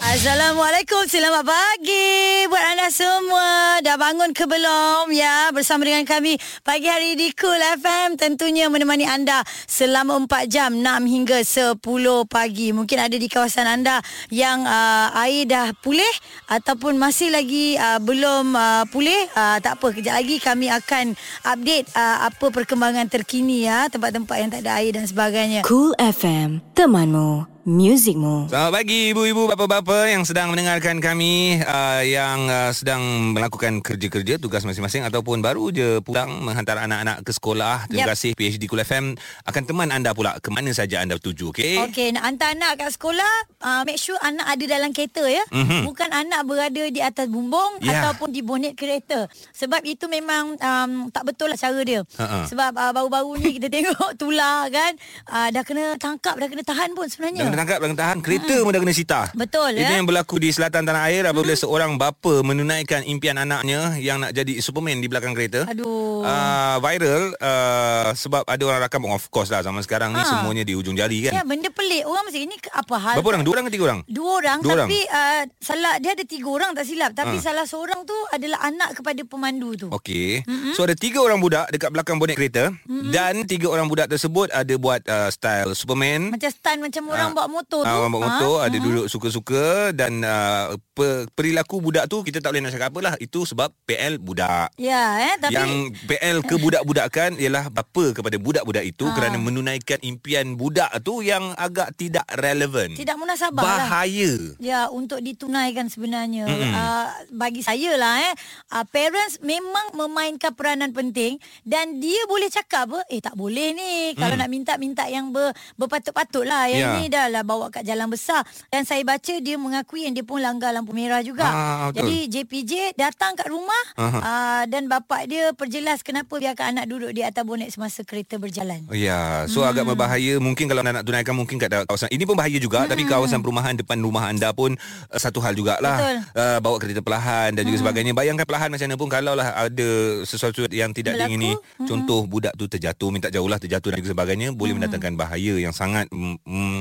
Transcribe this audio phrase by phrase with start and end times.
[0.00, 3.76] Assalamualaikum, selamat pagi buat anda semua.
[3.84, 9.04] Dah bangun ke belum ya bersama dengan kami pagi hari di Cool FM tentunya menemani
[9.04, 11.76] anda selama 4 jam 6 hingga 10
[12.24, 12.72] pagi.
[12.72, 14.00] Mungkin ada di kawasan anda
[14.32, 16.08] yang uh, air dah pulih
[16.48, 19.28] ataupun masih lagi uh, belum uh, pulih.
[19.36, 21.12] Uh, tak apa, kejap lagi kami akan
[21.44, 25.60] update uh, apa perkembangan terkini ya tempat-tempat yang tak ada air dan sebagainya.
[25.68, 28.48] Cool FM, temanmu, muzikmu.
[28.48, 34.62] Selamat pagi ibu-ibu bapa-bapa yang sedang mendengarkan kami uh, yang uh, sedang melakukan kerja-kerja tugas
[34.62, 37.90] masing-masing ataupun baru je pulang menghantar anak-anak ke sekolah.
[37.90, 38.14] Terima Yap.
[38.14, 41.82] kasih PhD Kul FM akan teman anda pula ke mana saja anda tuju okey.
[41.82, 45.42] Okey, nak hantar anak kat sekolah, uh, make sure anak ada dalam kereta ya.
[45.50, 45.82] Mhm.
[45.82, 48.06] Bukan anak berada di atas bumbung Ya.
[48.06, 49.26] ataupun di bonet kereta.
[49.58, 52.06] Sebab itu memang um, tak betul lah cara dia.
[52.22, 52.46] Ha-ha.
[52.46, 54.94] Sebab uh, baru-baru ni kita tengok tular kan,
[55.26, 57.42] uh, dah kena tangkap, dah kena tahan pun sebenarnya.
[57.42, 58.18] Dah kena tangkap, dah kena tahan.
[58.22, 59.22] Kereta pun dah kena sita.
[59.40, 59.96] Betul, Itu ya.
[59.96, 64.60] yang berlaku di selatan tanah air apabila seorang bapa menunaikan impian anaknya yang nak jadi
[64.60, 65.64] Superman di belakang kereta.
[65.64, 66.20] Aduh.
[66.20, 70.28] Uh, viral uh, sebab ada orang rakam of course lah zaman sekarang ni Ha.
[70.28, 71.32] semuanya di ujung jari kan.
[71.32, 72.04] Ya, benda pelik.
[72.04, 73.14] Orang mesti ini apa hal?
[73.16, 73.42] Berapa orang?
[73.42, 74.00] Dua orang ke tiga orang?
[74.04, 77.42] Dua orang Dua tapi Uh, salah dia ada tiga orang tak silap tapi Ah.
[77.42, 79.88] salah seorang tu adalah anak kepada pemandu tu.
[79.88, 80.44] Okey.
[80.44, 80.72] Mm-hmm.
[80.72, 83.08] So ada tiga orang budak dekat belakang bonet kereta mm-hmm.
[83.08, 86.30] dan tiga orang budak tersebut ada buat uh, style Superman.
[86.30, 87.88] Macam stand macam orang Ah, bawa motor tu.
[87.88, 92.38] Ah, orang bawa motor Ah, ada duduk suka-suka dan uh, pe- perilaku budak tu kita
[92.38, 94.74] tak boleh nak cakap apalah itu sebab PL budak.
[94.74, 95.72] Ya, eh tapi yang
[96.04, 99.14] PL ke budak-budakan ialah bapa kepada budak-budak itu Ah.
[99.14, 102.92] kerana menunaikan impian budak tu yang agak tidak relevan.
[102.92, 103.86] tidak munasabah lah.
[103.86, 104.32] Bahaya.
[104.58, 106.72] Ya untuk ditunaikan sebenarnya Mm-mm.
[106.72, 108.34] uh, bagi saya lah eh
[108.70, 113.90] uh, parents memang memainkan peranan penting dan dia boleh cakap apa eh tak boleh ni
[114.14, 116.96] kalau nak minta-minta yang ber, berpatut-patut lah yang Ya.
[116.96, 120.40] ni dah lah bawa kat jalan besar dan saya baca dia mengakui yang dia pun
[120.40, 122.08] langgar lampu merah juga Ah, betul.
[122.08, 127.20] jadi JPJ datang kat rumah uh, dan bapak dia perjelas kenapa biarkan anak duduk di
[127.20, 129.70] atas bonet semasa kereta berjalan Oh, Ya, so hmm.
[129.70, 130.36] agak berbahaya.
[130.38, 132.84] Mungkin kalau anda nak tunaikan mungkin kat kawasan ini pun bahaya juga.
[132.84, 132.90] Hmm.
[132.92, 135.98] Tapi kawasan perumahan depan rumah anda pun uh, satu hal jugalah.
[135.98, 136.16] Betul.
[136.36, 138.12] Uh, bawa kereta perlahan dan juga sebagainya.
[138.12, 139.90] Bayangkan perlahan macam mana pun kalau lah ada
[140.22, 141.28] sesuatu yang tidak Berlaku.
[141.32, 141.50] diingini.
[141.82, 144.52] Contoh budak tu terjatuh, minta jauh lah terjatuh dan juga sebagainya.
[144.52, 146.06] Boleh mendatangkan bahaya yang sangat...
[146.12, 146.78] Mm, mm,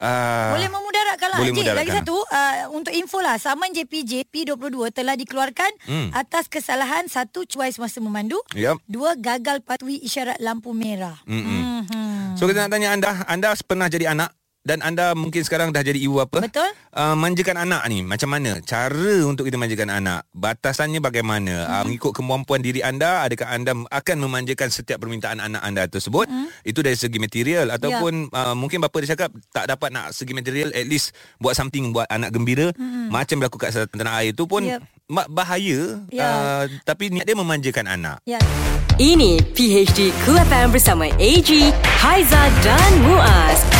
[0.00, 4.92] uh, Boleh memudaratkan lah boleh Cik, lagi satu uh, Untuk info lah Saman JPJ P22
[4.92, 6.08] telah dikeluarkan Hmm.
[6.10, 8.80] Atas kesalahan Satu, cuai semasa memandu Yap.
[8.88, 11.18] Dua, gagal patuhi isyarat lampu merah.
[11.28, 12.36] Mhm.
[12.36, 14.34] So kita nak tanya anda, anda pernah jadi anak
[14.66, 16.42] dan anda mungkin sekarang dah jadi ibu apa?
[16.42, 16.66] Betul.
[16.90, 18.58] Uh, manjakan anak ni macam mana?
[18.60, 21.54] Cara untuk kita manjakan anak, batasannya bagaimana?
[21.62, 21.70] Hmm.
[21.70, 26.26] Uh, mengikut kemampuan diri anda, adakah anda akan memanjakan setiap permintaan anak anda tersebut?
[26.26, 26.50] Hmm.
[26.66, 27.78] Itu dari segi material Ya.
[27.78, 31.94] ataupun uh, mungkin bapa dia cakap tak dapat nak segi material at least buat something
[31.94, 32.74] buat anak gembira
[33.06, 34.82] macam berlaku kat selatan tanah air tu pun Hmm.
[35.06, 35.28] Yep.
[35.30, 36.26] bahaya Ya.
[36.26, 38.18] uh, tapi niat dia memanjakan anak.
[38.24, 38.42] Ya
[38.96, 41.50] Ini PHD Cool FM bersama AG,
[42.00, 43.75] Haiza dan Muaz.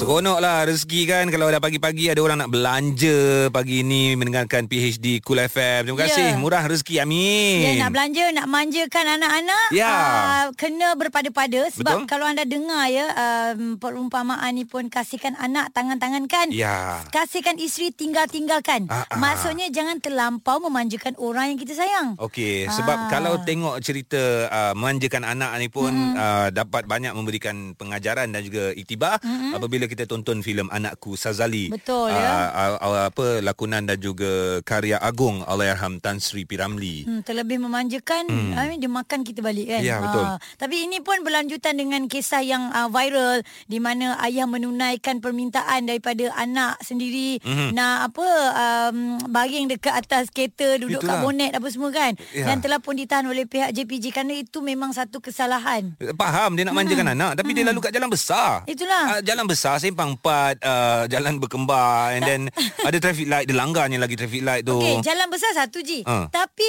[0.00, 5.20] Seronok lah rezeki kan Kalau dah pagi-pagi Ada orang nak belanja Pagi ni Mendengarkan PHD
[5.20, 9.92] Cool FM Terima kasih Murah rezeki Amin Ya, nak belanja, nak manjakan anak-anak Ya.
[9.92, 12.08] uh, Kena berpada-pada Sebab Betul.
[12.08, 17.04] kalau anda dengar ya um, Perumpamaan ni pun Kasihkan anak tangan-tangan kan Ya.
[17.12, 19.20] Kasihkan isteri tinggal-tinggalkan Ah, ah.
[19.20, 22.72] Maksudnya jangan terlampau Memanjakan orang yang kita sayang Okey, Ah.
[22.72, 26.16] sebab kalau tengok cerita uh, memanjakan anak ni pun mm-hmm.
[26.16, 29.60] uh, dapat banyak memberikan pengajaran dan juga iktibar mm-hmm.
[29.60, 31.66] apabila kita tonton filem Anakku Sazali.
[31.74, 32.30] Betul, uh, ya.
[32.54, 37.04] Uh, uh, apa lakonan dan juga karya agung Allahyarham Tan Sri P Ramlee.
[37.04, 38.54] Hmm, terlebih memanjakan hmm.
[38.54, 39.82] I mean, dia makan kita balik kan.
[39.82, 40.24] Ya, betul.
[40.24, 45.90] Ah, tapi ini pun berlanjutan dengan kisah yang uh, viral di mana ayah menunaikan permintaan
[45.90, 47.72] daripada anak sendiri Mhm.
[47.72, 48.98] nak apa um,
[49.30, 51.20] baring dekat atas kereta duduk Itulah.
[51.20, 52.12] kat bonet apa semua kan.
[52.34, 52.50] Ya.
[52.50, 55.94] Dan telah pun ditahan oleh pihak JPJ kerana itu memang satu kesalahan.
[56.14, 58.62] Faham dia nak manjakan anak tapi dia lalu kat jalan besar.
[58.66, 59.18] Itulah.
[59.18, 62.40] Uh, jalan besar simpang 4 uh, jalan berkembar and then
[62.88, 64.80] ada traffic light dia langgarnya lagi traffic light tu.
[64.80, 66.02] Okey, jalan besar satu je.
[66.08, 66.26] Ah.
[66.32, 66.66] Tapi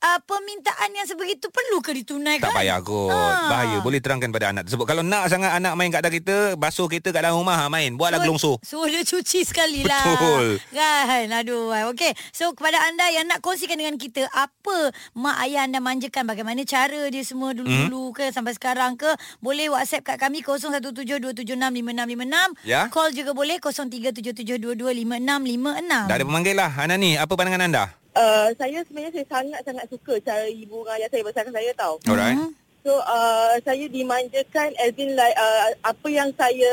[0.00, 2.50] uh, permintaan yang sebegitu perlu ke ditunaikan?
[2.50, 3.48] Tak payah kot Ah.
[3.52, 7.12] Bahaya Boleh terangkan pada anak tersebut Kalau nak sangat anak main kat kereta Basuh kereta
[7.12, 10.02] kat dalam rumah ha, Main Buatlah gelongso Suruh dia cuci sekali lah.
[10.04, 10.58] Betul.
[10.72, 11.32] Kan?
[11.32, 11.72] Aduh.
[11.92, 12.12] Okey.
[12.32, 17.10] So kepada anda yang nak kongsikan dengan kita apa mak ayah anda manjakan bagaimana cara
[17.10, 19.08] dia semua dulu-dulu ke sampai sekarang ke
[19.42, 22.66] boleh WhatsApp kat kami 0172765656.
[22.66, 22.88] Ya.
[22.88, 26.08] Call juga boleh 0377225656.
[26.08, 27.99] Dah ada pemanggil lah Ana ni Apa pandangan anda?
[28.16, 31.94] Uh, saya sebenarnya saya sangat-sangat suka cara ibu dan ayah saya besarkan saya tau.
[32.06, 32.38] Alright.
[32.38, 32.50] Mhm.
[32.80, 36.72] So uh, saya dimanjakan as in like uh, apa yang saya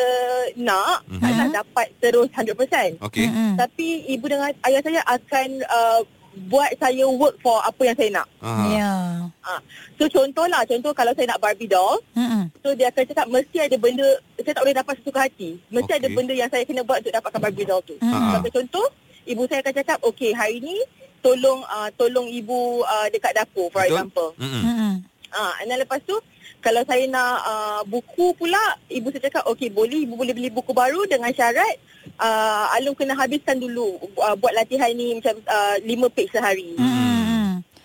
[0.55, 1.19] nak Mhm.
[1.19, 1.23] mm-hmm.
[1.27, 3.03] taklah dapat terus 100%.
[3.03, 3.27] Okey.
[3.27, 3.59] Mm-mm.
[3.59, 5.99] Tapi ibu dengan ayah saya akan uh,
[6.47, 8.27] buat saya work for apa yang saya nak.
[8.71, 8.93] Ya.
[9.41, 9.59] Uh.
[9.97, 12.53] So contohlah, contoh kalau saya nak Barbie doll, Mm-mm.
[12.61, 14.07] so dia akan cakap mesti ada benda,
[14.37, 15.57] saya tak boleh dapat sesuka hati.
[15.67, 15.99] Mesti Okey.
[15.99, 17.97] ada benda yang saya kena buat untuk dapatkan Barbie doll tu.
[17.99, 18.85] Sebagai contoh,
[19.25, 20.77] ibu saya akan cakap, okay hari ni
[21.21, 23.91] tolong uh, tolong ibu uh, dekat dapur for Betul.
[23.93, 24.29] example.
[24.37, 24.63] Mm-mm.
[24.63, 24.93] Mm-mm.
[25.27, 26.15] Ah, and then lepas tu
[26.63, 28.59] kalau saya nak uh, buku pula,
[28.89, 31.77] ibu saya cakap, okey boleh ibu boleh beli buku baru dengan syarat
[32.17, 36.73] uh, Alung kena habiskan dulu uh, buat latihan ni macam uh, 5 page sehari.
[36.75, 37.06] Hmm.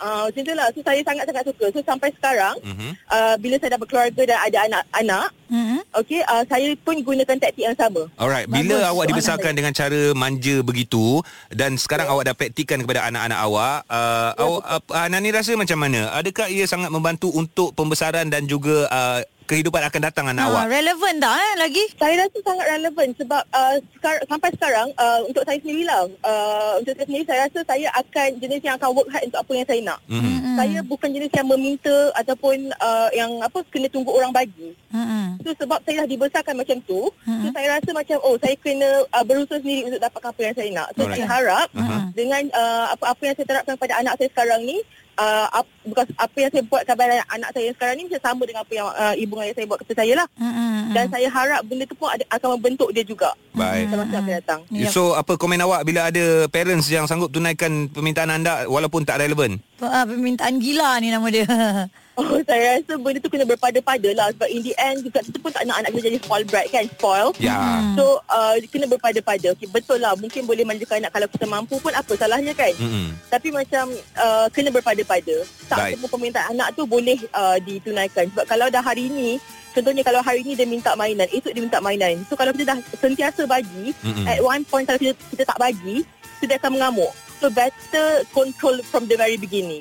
[0.02, 0.66] Uh, macam tu lah.
[0.75, 1.64] So saya sangat-sangat suka.
[1.70, 2.90] So sampai sekarang, Mhm.
[3.06, 5.81] uh, bila saya dah berkeluarga dan ada anak-anak, Mm-mm.
[5.94, 8.10] okey uh, saya pun gunakan taktik yang sama.
[8.19, 8.90] Alright, bila Bagus.
[8.90, 11.22] awak dibesarkan dengan cara manja begitu
[11.52, 15.78] dan sekarang awak dah praktikkan kepada anak-anak awak, uh, Ya, awak uh, Nani rasa macam
[15.78, 16.10] mana?
[16.10, 19.20] Adakah ia sangat membantu untuk pembesaran dan juga uh,
[19.52, 20.64] kehidupan akan datang anak Ha, awak?
[20.66, 21.84] relevan tak eh lagi?
[21.94, 26.93] Saya rasa sangat relevan sebab uh, sekar- sampai sekarang uh, untuk saya sendirilah uh, untuk
[26.94, 29.81] saya sendiri saya rasa saya akan jenis yang akan work hard untuk apa yang saya
[29.84, 29.99] nak.
[30.08, 30.20] Mhm.
[30.25, 30.54] Mm-mm.
[30.54, 34.72] Saya bukan jenis yang meminta ataupun uh, yang apa kena tunggu orang bagi.
[34.88, 35.37] Mm-mm.
[35.40, 37.38] So sebab saya dah dibesarkan macam tu, Hmm.
[37.40, 40.69] so saya rasa macam oh saya kena uh, berusaha sendiri untuk dapatkan apa yang saya
[40.72, 40.88] nak.
[40.90, 41.14] So Alright.
[41.14, 41.98] saya harap Aha.
[42.12, 44.78] dengan uh, apa-apa yang saya terapkan pada anak saya sekarang ni
[45.16, 48.62] uh, ap, bukan apa yang saya buat kepada anak saya sekarang ni macam sama dengan
[48.62, 50.29] apa yang uh, ibu ayah saya buat kepada saya lah.
[50.38, 50.94] Mm-mm.
[50.94, 53.31] Dan saya harap benda tu pun ada, akan membentuk dia juga.
[53.52, 53.90] Baik.
[53.90, 54.61] Masa akan datang.
[54.70, 54.90] Yep.
[54.93, 59.61] So apa komen awak bila ada parents yang sanggup tunaikan permintaan anda walaupun tak relevan?
[59.82, 61.46] Ah, permintaan gila ni nama dia.
[62.12, 65.49] Oh, saya rasa benda tu kena berpada-pada lah sebab in the end juga kita pun
[65.49, 67.32] tak nak anak kita jadi spoil brat kan, spoil.
[67.40, 67.56] Ya.
[67.96, 69.56] So uh, kena berpada-pada.
[69.56, 72.69] Okay, betul lah mungkin boleh manjakan anak kalau kita mampu pun apa salahnya kan.
[72.76, 73.17] Mm-mm.
[73.32, 75.37] Tapi macam uh, kena berpada-pada.
[75.72, 75.92] Tak Baik.
[75.96, 78.28] semua permintaan anak tu boleh uh, ditunaikan.
[78.28, 79.40] Sebab kalau dah hari ni,
[79.72, 82.20] contohnya kalau hari ni dia minta mainan, esok dia minta mainan.
[82.28, 84.28] So kalau kita dah sentiasa bagi, Mm-mm.
[84.28, 86.04] at one point kalau kita, kita tak bagi,
[86.36, 87.12] so dia akan mengamuk.
[87.40, 89.80] So better control from the very beginning.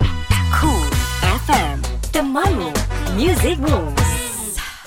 [0.55, 0.87] Cool
[1.43, 1.83] FM
[2.15, 2.71] Temanmu
[3.19, 4.10] Music Rules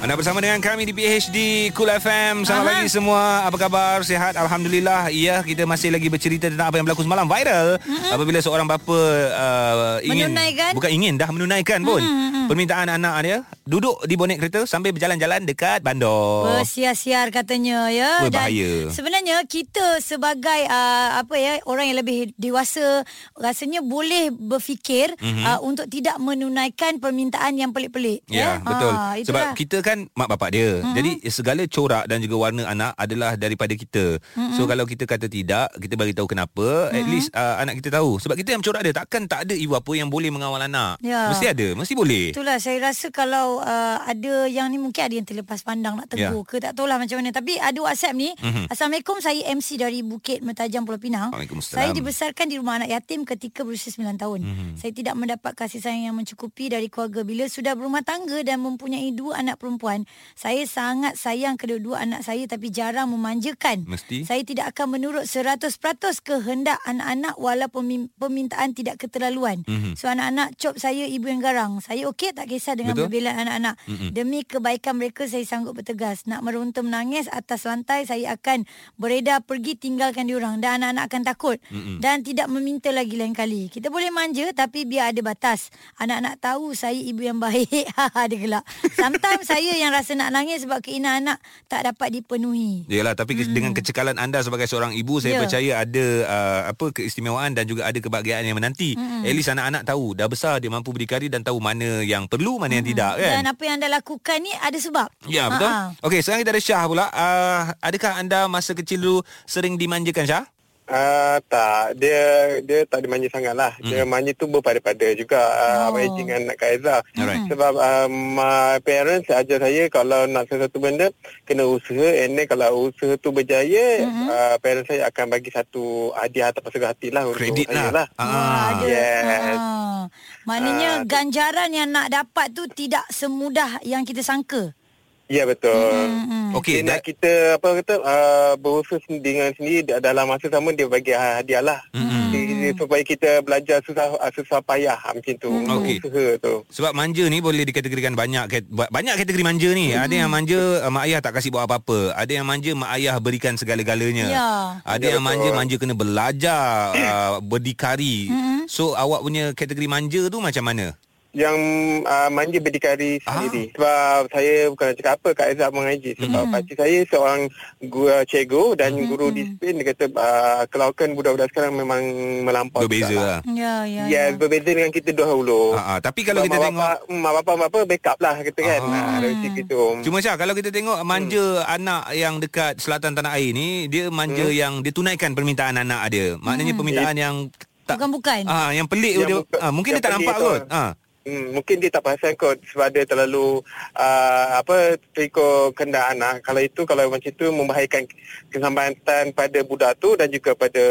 [0.05, 2.45] Anda bersama dengan kami di PHD Cool FM.
[2.45, 2.73] Selamat Aha.
[2.77, 3.49] pagi semua.
[3.49, 4.05] Apa khabar?
[4.05, 4.37] Sihat?
[4.37, 5.09] Alhamdulillah.
[5.09, 7.25] Ya, kita masih lagi bercerita tentang apa yang berlaku semalam.
[7.25, 7.81] Viral.
[7.81, 8.13] Mm-hmm.
[8.13, 9.01] Apabila seorang bapa
[9.33, 10.77] uh, ingin Menunaikan.
[10.77, 12.45] bukan ingin dah menunaikan pun mm-hmm.
[12.53, 16.61] permintaan anak dia duduk di bonet kereta sambil berjalan-jalan dekat bandar.
[16.61, 18.21] Bersiar-siar katanya ya.
[18.21, 18.29] Oh.
[18.29, 18.73] Dan Berbahaya.
[18.89, 23.03] sebenarnya kita sebagai uh, apa ya orang yang lebih dewasa
[23.35, 25.25] rasanya boleh berfikir Mhm.
[25.25, 25.45] mm-hmm.
[25.47, 28.93] uh, untuk tidak menunaikan permintaan yang pelik-pelik Ya, betul.
[28.93, 30.81] Ah, Sebab kita kan mak bapak dia.
[30.81, 30.95] Mm-hmm.
[30.95, 34.19] Jadi segala corak dan juga warna anak adalah daripada kita.
[34.35, 34.55] Mm-hmm.
[34.55, 36.99] So kalau kita kata tidak, kita bagi tahu kenapa, mm-hmm.
[36.99, 38.19] at least uh, anak kita tahu.
[38.19, 40.99] Sebab kita yang corak dia, takkan tak ada ibu apa yang boleh mengawal anak.
[41.01, 41.31] Ya.
[41.31, 42.35] Mesti ada, mesti boleh.
[42.35, 46.25] Itulah saya rasa kalau uh, ada yang ni mungkin ada yang terlepas pandang nak tegur
[46.25, 46.33] Ya.
[46.45, 48.67] ke tak tahulah macam mana tapi ada WhatsApp ni Mhm.
[48.67, 51.31] Assalamualaikum saya MC dari Bukit Mertajam Pulau Pinang
[51.61, 54.69] saya dibesarkan di rumah anak yatim ketika berusia 9 tahun Mhm.
[54.77, 59.11] saya tidak mendapat kasih sayang yang mencukupi dari keluarga bila sudah berumah tangga dan mempunyai
[59.11, 64.25] dua anak perempuan saya sangat sayang kedua-dua anak saya tapi jarang memanjakan Mesti.
[64.25, 65.77] saya tidak akan menurut 100%
[66.21, 67.83] kehendak anak-anak walaupun
[68.15, 69.63] permintaan tidak keterlaluan.
[69.65, 69.95] Mhm.
[69.95, 71.79] So anak-anak cop saya ibu yang garang.
[71.79, 73.11] Saya okey tak kisah dengan Betul.
[73.11, 73.75] berbelaan anak-anak.
[73.85, 74.09] Mhm.
[74.11, 76.25] Demi kebaikan mereka saya sanggup bertegas.
[76.25, 78.65] Nak meronta menangis atas lantai saya akan
[78.97, 82.01] beredar pergi tinggalkan diorang dan anak-anak akan takut Mhm.
[82.01, 83.69] dan tidak meminta lagi lain kali.
[83.69, 85.69] Kita boleh manja tapi biar ada batas.
[85.97, 87.69] Anak-anak tahu saya ibu yang baik.
[87.97, 88.65] Haha dia gelak.
[88.95, 92.89] Sometimes saya yang rasa nak nangis sebab keinginan anak tak dapat dipenuhi.
[92.89, 93.53] Yalah tapi mm.
[93.53, 95.43] dengan kecekalan anda sebagai seorang ibu saya Ya.
[95.43, 98.95] percaya ada uh, apa keistimewaan dan juga ada kebahagiaan yang menanti.
[98.95, 99.27] Mm.
[99.27, 102.79] At least anak-anak tahu dah besar dia mampu berdikari dan tahu mana yang perlu mana
[102.79, 103.34] yang tidak kan.
[103.35, 105.09] Dan apa yang anda lakukan ni ada sebab.
[105.27, 105.67] Ya betul.
[105.67, 105.93] Ha-ha.
[106.07, 107.07] Okey, sekarang kita ada Syah pula.
[107.11, 110.45] Uh, adakah anda masa kecil dulu sering dimanjakan Syah?
[110.85, 112.21] Uh, tak, dia
[112.61, 113.73] dia tak dimanja sangat lah.
[113.75, 113.89] Hmm.
[113.89, 116.13] Dia manja tu berpada-pada juga uh, Oh.
[116.13, 117.01] dengan Kak Aizah.
[117.15, 117.49] Alright.
[117.49, 121.09] Sebab uh, my parents ajar saya kalau nak sesuatu benda,
[121.43, 122.05] kena usaha.
[122.21, 124.27] And then kalau usaha tu berjaya, Mhm.
[124.29, 127.89] uh, parents saya akan bagi satu hadiah atau pasal hati lah Kredit lah.
[127.91, 128.07] lah.
[128.15, 128.85] Ah.
[128.85, 129.57] Yes.
[129.57, 130.05] Ah.
[130.45, 134.77] Maknanya Ah, ganjaran yang nak dapat tu tidak semudah yang kita sangka.
[135.25, 135.73] Ya, betul.
[135.73, 136.53] Hmm.
[136.55, 141.11] Okey, nak kita apa kata uh, berusaha dengan sendiri da- dalam masa sama dia bagi
[141.11, 141.81] hadiah lah.
[141.91, 145.49] Dia- Supaya kita belajar susah uh, susah payah ah, macam tu.
[145.49, 145.79] Hmm.
[145.79, 146.01] Okey.
[146.01, 146.55] Usaha tu.
[146.71, 149.93] Sebab manja ni boleh dikategorikan banyak banyak kategori manja ni.
[149.93, 150.01] Hmm.
[150.01, 152.13] Ada yang manja uh, mak ayah tak kasih buat apa-apa.
[152.15, 154.27] Ada yang manja mak ayah berikan segala-galanya.
[154.27, 154.49] Ya.
[154.83, 155.37] Ada Ya, yang betul.
[155.37, 156.65] manja manja kena belajar
[157.13, 158.29] uh, berdikari.
[158.29, 158.59] Mm-mm.
[158.67, 160.97] So awak punya kategori manja tu macam mana?
[161.35, 161.57] Yang
[162.03, 163.43] uh, manja berdikari Ah.
[163.43, 163.75] sendiri.
[163.75, 166.11] Sebab saya bukan nak cakap apa Kak Aizat mengaji.
[166.17, 166.53] Sebab Hmm.
[166.55, 167.41] pakcik saya seorang
[167.85, 169.75] guru cikgu dan guru disiplin.
[169.77, 172.03] Dia kata uh, kelawakan budak-budak sekarang memang
[172.41, 172.81] melampau.
[172.81, 173.41] Berbeza juga lah.
[173.45, 174.03] Ya, ya.
[174.07, 174.33] Ya, ya.
[174.33, 175.75] berbeza dengan kita dahulu.
[175.75, 175.95] Ha, ha.
[175.99, 178.81] Tapi kalau Sebab kita mak tengok hmm, mak bapak mak bapak backup lah kata kan.
[178.85, 179.03] Ah.
[179.13, 179.81] Ha, situ gitu.
[180.01, 184.47] Cuma Syah kalau kita tengok manja anak yang dekat selatan tanah air ni dia manja
[184.47, 186.39] yang dia tunaikan permintaan anak dia.
[186.39, 187.37] Maknanya permintaan yang
[187.85, 188.49] tak Bukan-bukan.
[188.49, 190.61] Ah yang pelik Yang dia bukan- ah, mungkin yang dia tak nampak kot.
[190.71, 190.91] Ah.
[191.25, 193.65] Hmm, mungkin dia tak perasan kot sebab dia terlalu
[193.97, 196.45] uh, apa terikut kendak anak.
[196.45, 198.05] Kalau itu kalau macam itu membahayakan
[198.53, 200.85] keselamatan pada budak tu dan juga pada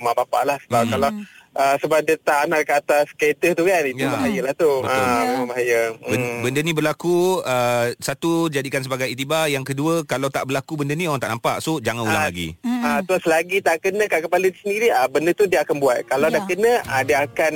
[0.00, 0.88] mak bapak lah sebab Hmm.
[0.88, 0.92] hmm.
[0.96, 1.10] kalau
[1.56, 4.12] uh, sebab dia tak anak ke atas kereta tu kan itu Ya.
[4.12, 4.72] bahayalah tu.
[4.78, 4.92] Betul.
[4.92, 5.22] Ya.
[5.26, 5.80] memang bahaya.
[5.98, 6.40] Ben, Hmm.
[6.40, 11.04] benda ni berlaku uh, satu jadikan sebagai iktibar, yang kedua kalau tak berlaku benda ni
[11.04, 11.58] orang tak nampak.
[11.58, 12.48] So jangan ulang Ah, lagi.
[12.62, 16.04] Ah, tu selagi tak kena kat kepala dia sendiri, ah, benda tu dia akan buat.
[16.04, 16.36] Kalau Ya.
[16.36, 17.52] dah kena, ah, dia akan,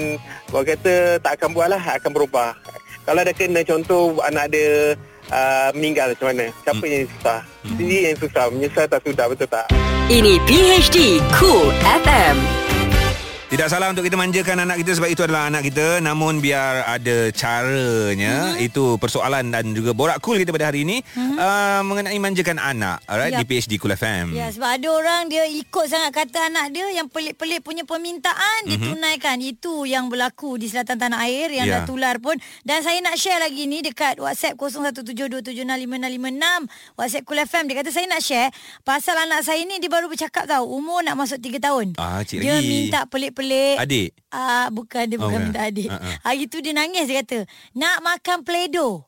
[0.50, 2.50] orang kata tak akan buat lah, akan berubah.
[3.02, 4.96] Kalau dah kena contoh anak dia
[5.28, 6.46] ah, meninggal macam mana?
[6.60, 6.90] Siapa Hmm.
[6.90, 7.40] yang susah?
[7.62, 9.66] Sendiri yang susah, menyesal tak sudah, betul tak?
[10.06, 10.96] Ini PHD
[11.32, 11.70] Cool
[12.02, 12.69] FM.
[13.50, 17.28] Tidak salah untuk kita manjakan anak kita sebab itu adalah anak kita namun biar ada
[17.34, 18.62] caranya Mhm.
[18.62, 23.32] itu persoalan dan juga borak cool kita pada hari ini uh, mengenai manjakan anak alright
[23.32, 23.42] Yap.
[23.42, 24.32] di PhD Cool FM.
[24.32, 29.36] Ya sebab ada orang dia ikut sangat kata anak dia yang pelik-pelik punya permintaan ditunaikan.
[29.40, 31.72] Itu yang berlaku di selatan tanah air yang Ya.
[31.76, 32.34] dah tular pun.
[32.62, 38.06] Dan saya nak share lagi ni dekat WhatsApp 0172765656 WhatsApp Kul FM dia kata saya
[38.06, 38.48] nak share
[38.82, 41.92] pasal anak saya ni dia baru bercakap tau umur nak masuk 3 tahun.
[41.96, 42.86] Ah, cik dia lagi.
[42.86, 43.02] minta
[43.40, 43.76] pelik-pelik.
[43.78, 44.08] Adik?
[44.30, 45.42] Ah bukan dia Oh, bukan bukan.
[45.48, 45.88] minta adik.
[45.88, 45.98] Ah.
[46.22, 47.38] Hari tu dia nangis dia kata
[47.72, 49.02] nak makan Play-Doh.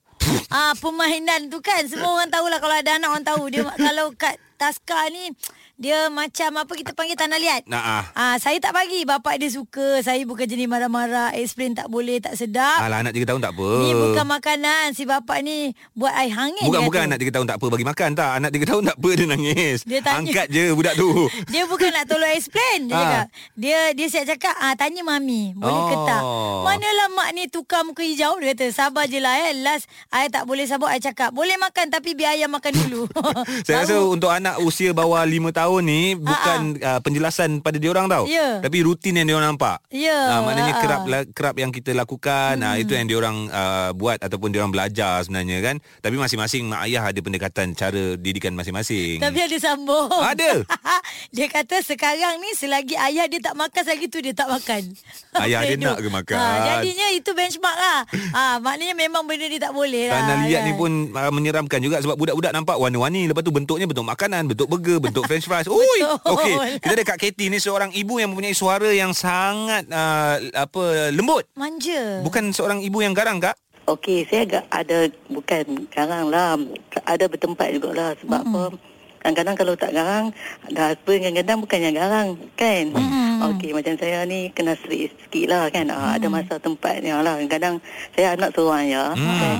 [0.49, 4.39] ah permainan tu kan semua orang tahulah kalau ada anak orang tahu dia kalau kat
[4.55, 5.35] Taska ni
[5.83, 7.67] dia macam apa kita panggil tanah liat.
[7.67, 8.05] Nah, ah.
[8.15, 9.99] Ah saya tak bagi bapak dia suka.
[9.99, 12.79] Saya bukan jenis marah-marah, explain tak boleh, tak sedap.
[12.79, 13.71] Alah anak 3 tahun tak apa.
[13.81, 17.09] Ni bukan makanan si bapak ni buat air hangin Bukan bukan kata.
[17.11, 18.31] anak 3 tahun tak apa bagi makan tak.
[18.33, 19.79] Anak 3 tahun tak apa dia nangis.
[19.83, 20.19] Dia tanya.
[20.23, 21.11] Angkat je budak tu.
[21.53, 23.01] Dia bukan nak tolong explain Dia Ah.
[23.03, 26.05] cakap Dia dia siap cakap ah, Tanya mami Boleh ke Oh.
[26.05, 26.23] tak
[26.63, 30.45] Manalah mak ni Tukar muka hijau Dia kata sabar je lah eh Last I tak
[30.45, 33.05] boleh sabar I cakap Boleh makan Tapi biar ayah makan dulu
[33.67, 38.27] Saya rasa untuk anak usia bawah 5 tahun ni bukan uh, penjelasan pada diorang tau.
[38.27, 38.59] Ya.
[38.59, 39.81] Tapi rutin yang diorang nampak.
[39.89, 43.91] Ya, Ah, maknanya ah, kerap la- kerap yang kita lakukan ah, itu yang diorang uh,
[43.93, 45.77] buat ataupun diorang belajar sebenarnya kan.
[45.99, 49.23] Tapi masing-masing mak ayah ada pendekatan cara didikan masing-masing.
[49.23, 50.67] Tapi ada sambung Ada?
[51.35, 54.83] Dia kata sekarang ni Selagi ayah dia tak makan Selagi tu dia tak makan
[55.45, 56.37] Ayah dia nak ke makan?
[56.37, 58.01] ha, Jadinya itu benchmark lah
[58.33, 60.79] ha, Maknanya memang benda ni tak boleh lah Tanah liat ni kan.
[60.79, 64.99] pun uh, menyeramkan juga sebab budak-budak nampak warna-warni lepas tu bentuknya bentuk makanan, bentuk burger,
[64.99, 65.69] bentuk french fries.
[65.69, 66.01] Ui,
[66.33, 66.55] okey.
[66.83, 71.45] Kita ada Kak Katie ni seorang ibu yang mempunyai suara yang sangat uh, apa lembut.
[71.53, 73.61] Manja Bukan seorang ibu yang garang kak?
[73.91, 76.57] Okey, saya agak ada bukan garang lah.
[77.05, 78.55] Ada bertempat jugalah sebab mm-hmm.
[78.55, 78.91] apa?
[79.23, 80.35] Kadang-kadang kalau tak garang,
[80.67, 82.85] ada husband kadang-kadang bukannya garang, kan?
[82.95, 83.51] Mm-hmm.
[83.55, 85.91] Okey, macam saya ni kena strict sikit lah kan.
[85.91, 86.15] Mm-hmm.
[86.15, 87.35] ada masa tempatnya lah.
[87.43, 87.75] Kadang-kadang
[88.15, 89.05] saya anak seorang ya.
[89.19, 89.39] Hmm.
[89.43, 89.59] Kan?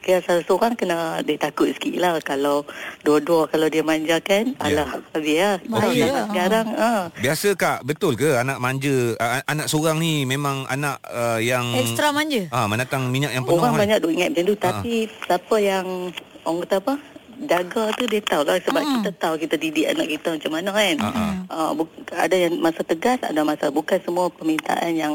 [0.00, 2.64] Kira salah seorang kena dia takut sikit lah kalau
[3.00, 4.80] dua-dua kalau dia manjakan, Ya.
[4.80, 5.56] alah, habis lah.
[5.62, 6.26] Bahaya lah.
[6.30, 7.02] garang, ah.
[7.14, 11.68] Biasa kak, betul ke anak manja, uh, anak seorang ni memang anak uh, yang...
[11.74, 13.56] Ekstra manja Ah, menatang minyak yang penuh.
[13.56, 13.80] Orang kan?
[13.82, 14.68] banyak duk ingat macam tu Ha.
[14.72, 15.86] Tapi siapa yang
[16.40, 16.94] Orang kata apa
[17.40, 18.94] Jaga tu dia tahu lah Sebab Hmm.
[18.98, 21.24] kita tahu Kita didik anak kita macam mana kan Ha, ha.
[21.48, 25.14] uh, bu- Ada yang masa tegas Ada masa Bukan semua permintaan yang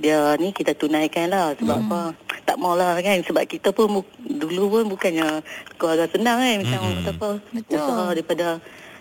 [0.00, 1.86] Dia ni kita tunaikan lah Sebab Hmm.
[1.86, 2.00] apa
[2.42, 5.44] Tak maulah kan Sebab kita pun Dulu pun bukannya
[5.76, 7.04] Keluarga senang kan Macam Hmm.
[7.06, 7.76] apa Betul.
[7.76, 8.46] Usaha daripada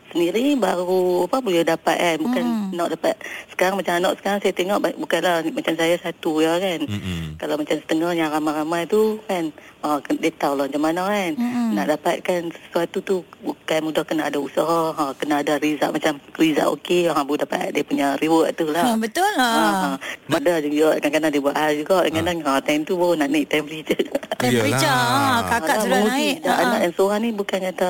[0.09, 2.71] sendiri baru apa boleh dapat kan bukan Hmm.
[2.73, 3.15] nak dapat
[3.49, 7.35] sekarang macam anak sekarang saya tengok bukanlah macam saya satu ya kan Mm-mm.
[7.35, 9.49] kalau macam setengah yang ramai-ramai tu kan
[9.81, 11.69] uh, dia tahu lah macam mana kan Mm-mm.
[11.73, 16.69] nak dapatkan sesuatu tu bukan mudah kena ada usaha ha, kena ada result macam result
[16.77, 20.35] okey ha, baru dapat dia punya reward tu ha, lah Betul lah Ha, ha.
[20.39, 22.61] Ada juga kadang-kadang dia buat hal juga kadang-kadang ha.
[22.61, 24.03] time tu baru nak naik temperature
[24.39, 27.89] Temperature ha, Kakak Alah, sudah naik Ha, Anak yang seorang ni bukan kata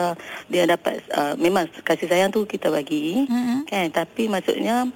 [0.49, 3.69] dia dapat uh, memang kasih sayang tu kita bagi Mm-mm.
[3.69, 3.87] kan?
[3.93, 4.89] Tapi maksudnya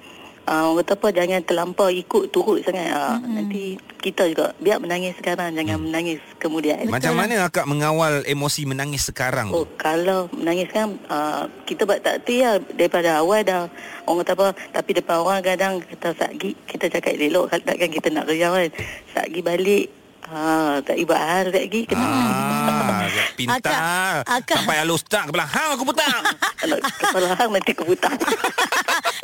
[0.50, 2.90] uh, orang kata apa jangan terlampau ikut turut sangat.
[2.90, 6.84] Uh, nanti kita juga biar menangis sekarang jangan menangis kemudian.
[6.92, 9.80] Macam mana akak mengawal emosi menangis sekarang Oh tu?
[9.80, 12.60] kalau menangis kan uh, kita buat takti lah.
[12.76, 13.64] Daripada awal dah
[14.04, 18.28] orang kata apa tapi depan orang kadang kita sagi kita cakap elok takkan kita nak
[18.28, 18.68] kerja kan.
[19.16, 23.04] Sagi balik Ha, tak ibat hal lagi kena Ah,
[23.34, 23.60] pintar.
[23.60, 26.16] Akak- akak- Sampai halus tak kepala hang aku putar.
[26.60, 28.16] Kalau kepala hang nanti keputar.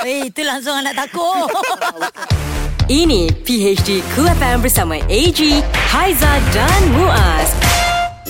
[0.01, 1.45] Eh itu langsung anak takut
[2.89, 5.41] Ini PHD Cool FM bersama AG,
[5.87, 7.50] Haiza dan Muaz.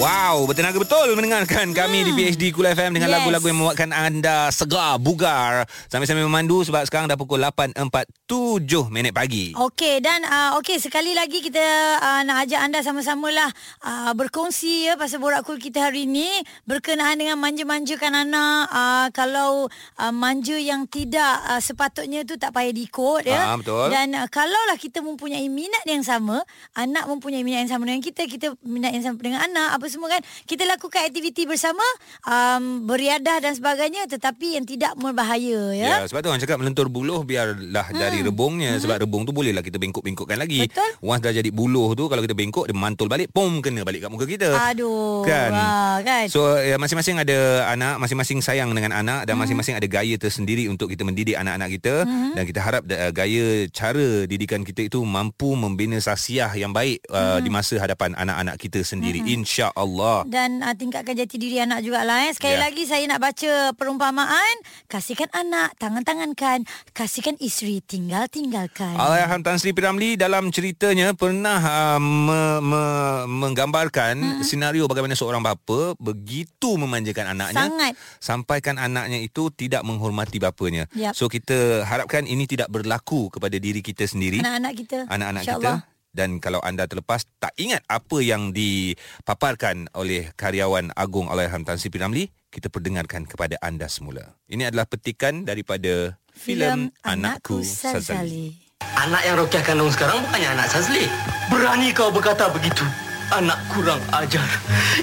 [0.01, 3.21] Wow, bertenaga betul mendengarkan kami di PHD Cool FM dengan Yes.
[3.21, 5.69] lagu-lagu yang membuatkan anda segar, bugar.
[5.93, 9.53] Sambil-sambil memandu sebab sekarang dah pukul 8.47 minit pagi.
[9.53, 11.61] Okey dan uh, okey sekali lagi kita
[12.01, 13.53] uh, nak ajak anda sama-samalah
[13.85, 16.33] uh, berkongsi ya pasal borak cool kita hari ini
[16.65, 19.69] berkenaan dengan manja-manjakan anak uh, kalau
[20.01, 23.53] uh, manja yang tidak uh, sepatutnya tu tak payah diikut ya.
[23.53, 23.93] Ah, betul.
[23.93, 26.41] Dan uh, kalaulah kita mempunyai minat yang sama,
[26.73, 30.09] anak mempunyai minat yang sama dengan kita, kita minat yang sama dengan anak apa semua
[30.15, 31.83] kan, kita lakukan aktiviti bersama
[32.25, 35.89] um, beriadah dan sebagainya tetapi yang tidak berbahaya ya.
[36.01, 37.99] Ya, sebab tu orang cakap melentur buluh biarlah hmm.
[37.99, 38.83] dari rebungnya hmm.
[38.87, 40.71] sebab rebung tu bolehlah kita bengkok-bengkokkan lagi.
[40.71, 40.91] Betul.
[41.03, 44.11] Once dah jadi buluh tu kalau kita bengkok dia mantul balik, pom kena balik kat
[44.15, 44.55] muka kita.
[44.71, 45.27] Aduh.
[45.27, 45.51] Kan?
[45.51, 46.31] Wah, kan?
[46.31, 50.87] So ya, masing-masing ada anak, masing-masing sayang dengan anak dan masing-masing ada gaya tersendiri untuk
[50.87, 52.35] kita mendidik anak-anak kita Hmm.
[52.37, 57.39] dan kita harap uh, gaya cara didikan kita itu mampu membina sasiah yang baik uh,
[57.41, 59.80] di masa hadapan anak-anak kita sendiri insya-Allah.
[60.27, 62.33] Dan uh, tingkatkan jati diri anak jugalah eh.
[62.33, 62.67] Sekali Ya.
[62.67, 64.55] lagi saya nak baca perumpamaan,
[64.87, 68.95] kasihkan anak, tangan-tangankan, kasihkan isteri, tinggal-tinggalkan.
[68.95, 69.81] Allahyarham Tan Sri P.
[69.81, 72.83] Ramlee dalam ceritanya pernah uh, me, me,
[73.27, 74.43] menggambarkan hmm.
[74.43, 77.93] senario bagaimana seorang bapa begitu memanjakan anaknya Sangat.
[78.19, 80.85] sampaikan anaknya itu tidak menghormati bapanya.
[80.93, 81.15] Yap.
[81.15, 84.99] So kita harapkan ini tidak berlaku kepada diri kita sendiri, Anak-anak kita.
[85.09, 85.55] anak-anak kita.
[85.57, 85.79] InsyaAllah.
[86.11, 91.87] Dan kalau anda terlepas tak ingat apa yang dipaparkan oleh karyawan agung Allahyarham Tan Sri
[91.87, 92.03] P.
[92.03, 94.35] Ramlee, kita perdengarkan kepada anda semula.
[94.51, 98.59] Ini adalah petikan daripada filem Anakku Sazali.
[98.99, 101.07] Anak yang Rokiah kandung sekarang bukannya anak Sazli.
[101.47, 102.83] Berani kau berkata begitu?
[103.31, 104.43] Anak kurang ajar.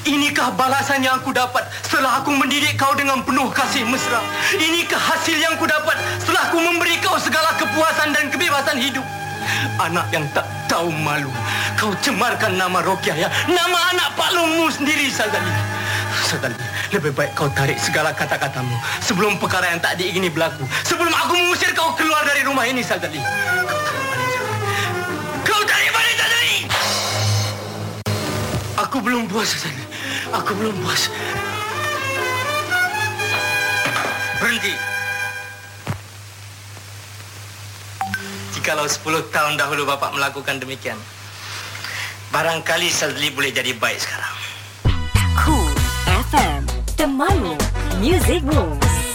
[0.04, 4.20] Inikah balasan yang aku dapat setelah aku mendidik kau dengan penuh kasih mesra.
[4.60, 9.08] Inikah hasil yang aku dapat setelah aku memberi kau segala kepuasan dan kebebasan hidup.
[9.78, 11.32] Anak yang tak tahu malu.
[11.78, 13.30] Kau cemarkan nama Rokiah ya.
[13.48, 15.54] Nama anak Pak Longmu sendiri, Sazali.
[16.28, 16.58] Sazali,
[16.92, 20.66] lebih baik kau tarik segala kata-katamu sebelum perkara yang tak diingini berlaku.
[20.84, 23.22] Sebelum aku mengusir kau keluar dari rumah ini, Sazali.
[23.22, 23.86] Kau tarik balik,
[25.22, 25.48] Sazali.
[25.48, 26.56] Kau tarik balik, Sazali.
[28.78, 29.84] Aku belum puas, Sazali.
[30.34, 31.08] Aku belum puas.
[34.38, 34.97] Berhenti.
[38.58, 40.98] Jikalau 10 tahun dahulu Bapak melakukan demikian,
[42.34, 44.34] barangkali Sazli boleh jadi baik sekarang.
[45.38, 45.70] Cool
[46.34, 46.66] FM,
[46.98, 47.54] temanmu,
[48.02, 49.07] music moves.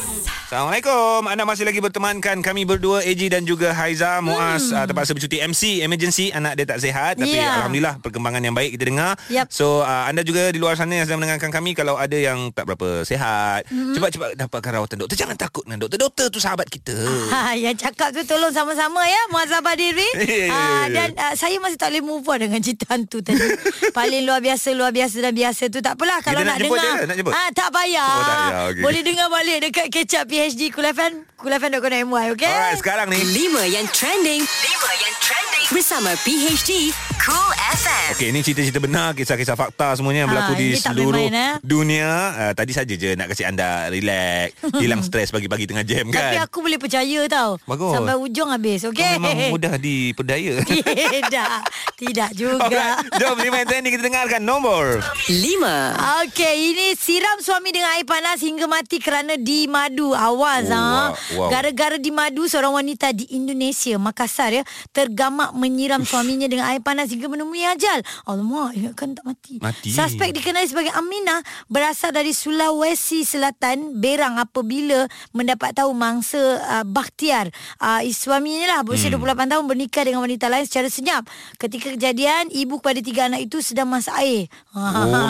[0.52, 1.32] Assalamualaikum.
[1.32, 4.76] Anda masih lagi bertemankan kami berdua AG dan juga Haiza Muaz hmm.
[4.76, 7.64] uh, terpaksa bercuti MC emergency anak dia tak sihat tapi Ya.
[7.64, 9.16] alhamdulillah perkembangan yang baik kita dengar.
[9.32, 9.48] Yap.
[9.48, 12.68] So uh, anda juga di luar sana yang sedang mendengarkan kami kalau ada yang tak
[12.68, 13.96] berapa sihat hmm.
[13.96, 15.16] cepat-cepat dapatkan rawatan doktor.
[15.16, 15.96] Jangan takut dengan doktor.
[16.04, 17.00] Doktor tu sahabat kita.
[17.32, 19.24] Ha, yang cakap tu tolong sama-sama ya
[19.72, 20.80] diri Ya, ya, ya, ha, ya.
[20.92, 23.40] Dan uh, saya masih tak boleh move on Dengan cerita hantu tadi
[23.96, 26.96] Paling luar biasa Luar biasa dan biasa tu Tak apalah Kalau nak nak, jemput dengar
[26.96, 27.08] dia?
[27.08, 27.32] Nak jemput?
[27.32, 28.82] ah, Tak payah Oh, tak payah, okey.
[28.84, 33.86] Boleh dengar balik Dekat kecap PHD Cool FM coolfm.com.my Okay Alright, sekarang ni Lima yang
[33.94, 34.42] trending.
[34.42, 35.41] Lima yang trending.
[35.72, 38.08] Bersama PHD Cool FM.
[38.12, 41.32] Okey, ini cerita-cerita benar, kisah-kisah fakta semuanya yang Ha, berlaku di tak boleh seluruh main,
[41.32, 41.52] eh?
[41.62, 42.10] dunia.
[42.34, 46.42] Uh, tadi saja je nak kasi anda relax, hilang stres pagi-pagi tengah jam Tapi kan.
[46.42, 47.94] aku boleh percaya tau Bagus.
[47.94, 50.66] Sampai ujung habis Kau Okay memang mudah diperdaya.
[51.22, 51.52] Tidak
[51.96, 54.98] Tidak juga Alright, jom lima yang trending kita dengarkan nombor.
[55.30, 55.94] Lima.
[56.20, 60.10] Okey, ini siram suami dengan air panas hingga mati kerana dimadu.
[60.12, 60.82] Awas Oh, ha.
[61.14, 61.48] wow, wow.
[61.48, 67.30] Gara-gara dimadu seorang wanita di Indonesia, Makassar ya, tergamak menyiram suaminya dengan air panas hingga
[67.30, 68.02] menemui ajal.
[68.26, 69.62] Alamak, ingatkan tak mati.
[69.62, 69.94] Mati.
[69.94, 71.38] Suspek dikenali sebagai Aminah
[71.70, 79.06] berasal dari Sulawesi Selatan, Berang apabila mendapat tahu mangsa uh, Bakhtiar, uh, suaminya lah berusia
[79.12, 79.20] Hmm.
[79.20, 81.22] 28 tahun bernikah dengan wanita lain secara senyap.
[81.60, 84.50] Ketika kejadian, ibu kepada tiga anak itu sedang masak air.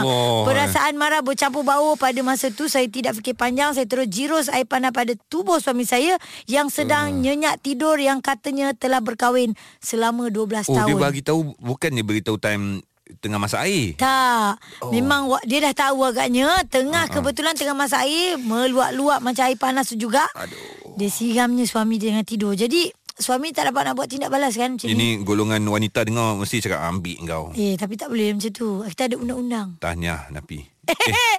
[0.02, 0.46] Oh.
[0.46, 4.62] Perasaan marah bercampur baur pada masa tu saya tidak fikir panjang saya terus jirus air
[4.62, 6.14] panas pada tubuh suami saya
[6.46, 7.18] yang sedang Hmm.
[7.18, 10.88] nyenyak tidur yang katanya telah berkahwin selama 12 Oh, tahun.
[10.88, 12.84] dia bagi tahu bukannya beritahu time
[13.20, 13.98] tengah masak air.
[13.98, 14.60] Tak.
[14.80, 14.88] Oh.
[14.88, 14.90] Oh.
[14.94, 17.14] Memang dia dah tahu agaknya tengah uh-huh.
[17.20, 20.24] kebetulan tengah masak air meluap-luap macam air panas tu juga.
[20.38, 20.96] Aduh.
[20.96, 22.52] Dia siramnya suami dia dengan tidur.
[22.52, 24.94] Jadi suami tak dapat nak buat tindak balas kan macam ni.
[24.96, 27.44] Ini golongan wanita dengar mesti cakap ambil kau.
[27.56, 28.84] Eh tapi tak boleh macam tu.
[28.86, 29.68] Kita ada undang-undang.
[29.80, 30.81] Tahniah Napi.
[30.82, 30.94] Eh,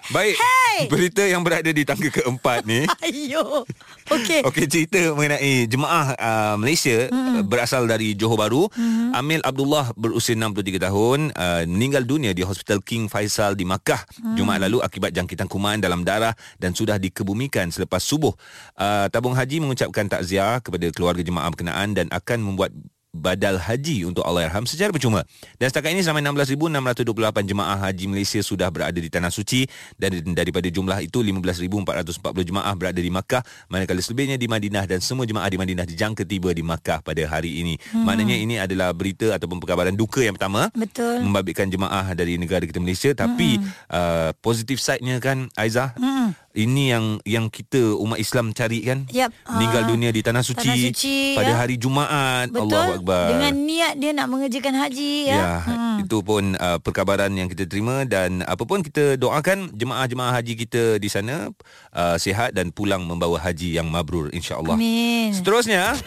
[0.15, 0.36] baik.
[0.39, 0.79] Hey!
[0.88, 2.88] Berita yang berada di tangga keempat ni.
[3.06, 3.67] Ayo.
[4.08, 4.39] Okey.
[4.47, 7.43] Okey cerita mengenai jemaah uh, Malaysia hmm.
[7.51, 8.71] berasal dari Johor Bahru.
[8.71, 9.12] Hmm.
[9.12, 14.39] Amil Abdullah berusia 63 tahun uh, meninggal dunia di Hospital King Faisal di Makkah hmm.
[14.39, 18.32] Jumaat lalu akibat jangkitan kuman dalam darah dan sudah dikebumikan selepas subuh.
[18.79, 22.71] Uh, tabung haji mengucapkan takziah kepada keluarga jemaah berkenaan dan akan membuat
[23.13, 25.21] badal haji untuk Allahyarham secara percuma.
[25.62, 29.69] Dan setakat ini sampai 16,628 jemaah haji Malaysia sudah berada di Tanah Suci
[30.02, 35.30] dan daripada jumlah itu 15,440 jemaah berada di Makkah manakala selebihnya di Madinah dan semua
[35.30, 37.78] jemaah di Madinah dijangka tiba di Makkah pada hari ini.
[37.93, 38.10] Hmm.
[38.10, 41.21] Maknanya ini adalah berita ataupun perkabaran duka yang pertama Betul.
[41.21, 43.93] membabitkan jemaah dari negara kita Malaysia tapi hmm.
[43.93, 46.42] uh, positif side-nya kan Aizah hmm.
[46.53, 49.33] Ini yang yang kita umat Islam cari kan Yap.
[49.47, 49.89] meninggal Ah.
[49.89, 51.57] dunia di Tanah Suci, Tanah Suci, pada ya.
[51.57, 52.69] hari Jumaat Betul.
[52.69, 55.35] Allahu Akbar Dengan niat dia nak mengerjakan haji ya.
[55.35, 55.97] Ya, hmm.
[56.01, 60.83] itu pun uh, perkabaran yang kita terima dan apa pun kita doakan jemaah-jemaah haji kita
[60.95, 61.49] di sana
[61.89, 64.73] uh, sihat dan pulang membawa haji yang mabrur insya-Allah.
[64.73, 65.33] Amin.
[65.33, 65.97] Seterusnya,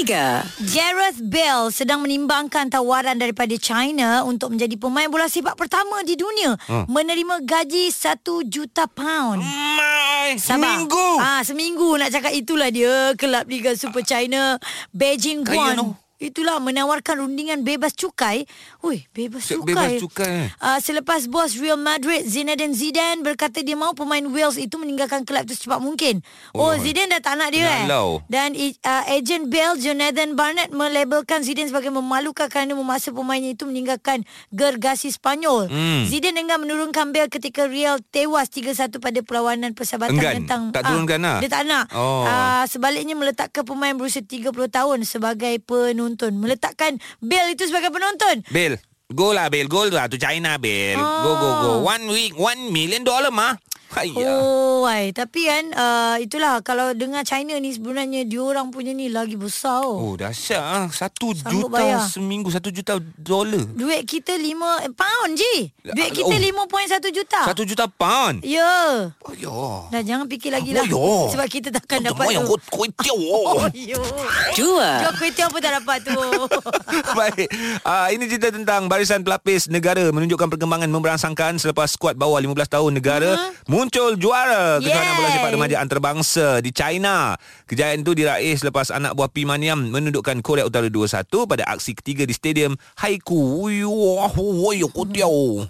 [0.00, 0.64] 3.
[0.66, 6.56] Gareth Bale sedang menimbangkan tawaran daripada China untuk menjadi pemain bola sepak pertama di dunia
[6.62, 6.86] Hmm.
[6.86, 9.44] menerima gaji 1 juta pound.
[9.82, 10.62] Mai, Sabar.
[10.62, 11.06] seminggu.
[11.18, 14.56] Ah, seminggu nak cakap itulah dia kelab Liga Super China
[14.94, 15.76] Beijing Kaya Guan.
[15.76, 15.86] no.
[16.22, 18.46] Itulah menawarkan rundingan bebas cukai.
[18.82, 19.70] Ui, bebas Se- cukai.
[19.70, 20.50] bebas cukai.
[20.58, 25.46] Uh, selepas bos Real Madrid Zinedine Zidane berkata dia mahu pemain Wales itu meninggalkan kelab
[25.46, 26.18] itu secepat mungkin.
[26.50, 26.82] Oh, Allah.
[26.82, 27.86] Zidane dah tak nak dia Nak eh.
[28.26, 34.26] Dan uh, ejen Bale Jonathan Barnett melabelkan Zidane sebagai memalukan kerana memaksa pemainnya itu meninggalkan
[34.50, 35.70] gergasi Spanyol.
[35.70, 36.02] Hmm.
[36.10, 40.34] Zidane enggan menurunkan Bale ketika Real tewas 3-1 pada perlawanan persahabatan Enggan?
[40.42, 41.38] tentang Tak turunkan lah?
[41.38, 41.86] Dia tak nak.
[41.94, 42.26] Oh.
[42.26, 46.34] Ah, sebaliknya meletakkan pemain berusia 30 tahun sebagai penonton.
[46.34, 48.42] Meletakkan Bale itu sebagai penonton.
[48.50, 48.71] Bel.
[49.12, 51.70] Go lah Bel Go lah to China Bel Go go go.
[51.84, 53.56] One week One million dollar mah
[53.92, 55.12] Hayya Oh, ai.
[55.12, 59.84] tapi kan uh, itulah kalau dengar China ni sebenarnya diorang punya ni lagi besar.
[59.84, 60.00] Oh.
[60.02, 60.86] Oh dahsyat ah.
[60.88, 62.00] Satu Sanggup juta bayar.
[62.02, 65.54] seminggu Satu juta dolar Duit kita 5 eh, pound je.
[65.84, 66.66] Duit kita Oh.
[66.66, 67.40] 5.1 juta.
[67.44, 69.12] Satu juta pound Ya.
[69.20, 70.88] Oh ya Dah jangan fikir lagi lah.
[70.88, 71.36] Oh, ya.
[71.36, 72.56] Sebab kita takkan Macam dapat yang tu.
[72.72, 74.00] kuih tiaw Oh, yo.
[74.00, 74.56] 2.
[74.56, 76.16] Jual kuih tiaw pun tak dapat tu.
[77.18, 77.48] Baik.
[77.82, 82.90] Uh, ini cerita tentang barisan pelapis negara menunjukkan perkembangan memberangsangkan selepas skuad bawah 15 tahun
[82.92, 83.52] negara uh-huh.
[83.82, 87.34] Muncul juara kejohanan bola sepak remaja antarabangsa di China.
[87.66, 92.22] Kejayaan itu diraih selepas anak buah P Maniam menundukkan Korea Utara 2-1 pada aksi ketiga
[92.22, 93.66] di stadium Haiku.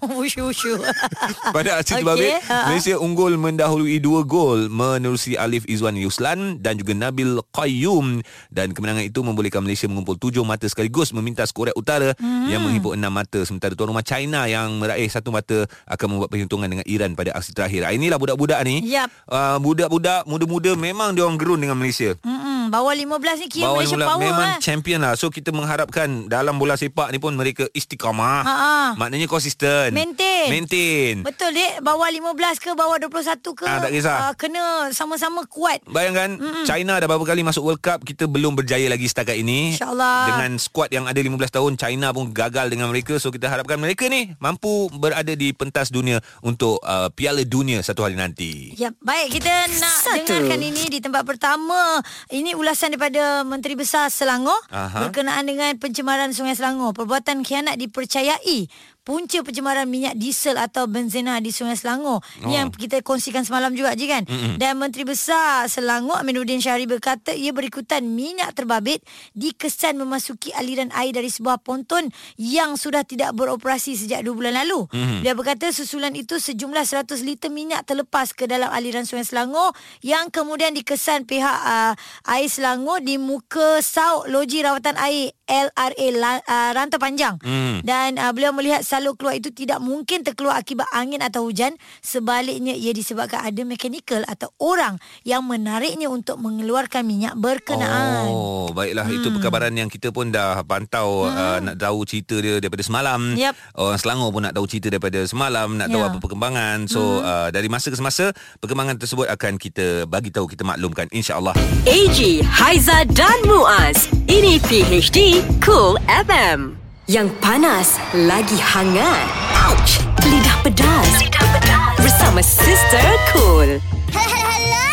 [1.56, 2.68] Pada aksi terbabit, ha-ha.
[2.68, 8.20] Malaysia unggul mendahului dua gol menerusi Alif Izwan Yuslan dan juga Nabil Qayyum
[8.52, 12.52] dan kemenangan itu membolehkan Malaysia mengumpul tujuh mata sekaligus memintas Korea Utara hmm.
[12.52, 16.68] yang menghimpun enam mata sementara tuan rumah China yang meraih satu mata akan membuat perhitungan
[16.68, 17.88] dengan Iran pada aksi terakhir.
[17.88, 18.82] Ah, Inilah budak-budak ni.
[18.90, 19.06] Yap.
[19.30, 22.18] Uh, budak-budak muda-muda memang dia orang gerun dengan Malaysia.
[22.26, 24.58] Mm-mm, bawah 15 ni kira Bawah Malaysia mula power memang eh.
[24.58, 25.12] champion lah.
[25.12, 28.40] So kita mengharapkan dalam bola sepak ni pun mereka istiqamah.
[28.42, 28.74] Ha-ha.
[28.96, 29.92] Maknanya konsisten.
[29.92, 30.48] Maintain.
[30.48, 31.14] Maintain.
[31.20, 33.12] Betul dek Bawah 15 ke Bawah 21
[33.52, 34.16] ke Ah, tak kisah.
[34.22, 36.64] ah, Kena sama-sama kuat Bayangkan Mm-mm.
[36.64, 40.18] China dah berapa kali masuk World Cup Kita belum berjaya lagi setakat ini InsyaAllah.
[40.26, 44.06] Dengan skuad yang ada 15 tahun China pun gagal dengan mereka So kita harapkan mereka
[44.06, 49.32] ni Mampu berada di pentas dunia Untuk uh, Piala Dunia satu hari nanti Ya, baik
[49.32, 50.24] kita nak Satu.
[50.24, 51.98] dengarkan ini di tempat pertama.
[52.28, 55.02] Ini ulasan daripada Menteri Besar Selangor Aha.
[55.02, 56.94] berkenaan dengan pencemaran Sungai Selangor.
[56.94, 58.70] Perbuatan khianat dipercayai
[59.02, 62.22] punca pencemaran minyak diesel atau benzena di Sungai Selangor.
[62.22, 62.50] Oh.
[62.50, 64.22] Yang kita kongsikan semalam juga je kan.
[64.26, 64.62] Mm-mm.
[64.62, 69.02] Dan Menteri Besar Selangor Aminuddin Syahri berkata ia berikutan minyak terbabit
[69.34, 74.86] dikesan memasuki aliran air dari sebuah ponton yang sudah tidak beroperasi sejak 2 bulan lalu.
[74.94, 75.20] Mm-hmm.
[75.26, 79.74] Dia berkata susulan itu sejumlah 100 liter minyak terlepas ke dalam aliran Sungai Selangor
[80.06, 81.92] yang kemudian dikesan pihak uh,
[82.30, 86.08] Air Selangor di muka sauk loji rawatan air LRA
[86.48, 87.36] uh, Rantau Panjang.
[87.42, 87.84] Hmm.
[87.84, 91.80] Dan uh, beliau melihat salur keluar itu tidak mungkin terkeluar akibat angin atau hujan.
[92.04, 98.28] Sebaliknya ia disebabkan ada mekanikal atau orang yang menariknya untuk mengeluarkan minyak berkenaan.
[98.28, 99.16] Oh, baiklah hmm.
[99.16, 101.32] itu perkabaran yang kita pun dah pantau hmm.
[101.32, 103.32] uh, nak tahu cerita dia daripada semalam.
[103.32, 103.56] Yap.
[103.80, 106.10] Orang Selangor pun nak tahu cerita daripada semalam, nak tahu Ya.
[106.10, 106.90] apa perkembangan.
[106.90, 107.24] So hmm.
[107.24, 111.54] uh, dari masa ke semasa perkembangan tersebut akan kita bagi tahu kita maklumkan insya-Allah.
[111.86, 114.10] AG, Haiza dan Muaz.
[114.26, 116.81] Ini PHD Cool FM.
[117.12, 119.28] Yang panas lagi hangat.
[119.68, 120.00] Ouch!
[120.24, 121.20] Lidah pedas.
[121.20, 122.00] Lidah pedas.
[122.00, 123.04] Bersama Sister
[123.36, 123.76] Cool.
[124.16, 124.88] Hello, hello.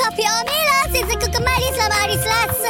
[0.00, 0.80] Kopi Omila.
[0.88, 2.67] Season kembali selamat hari Selasa.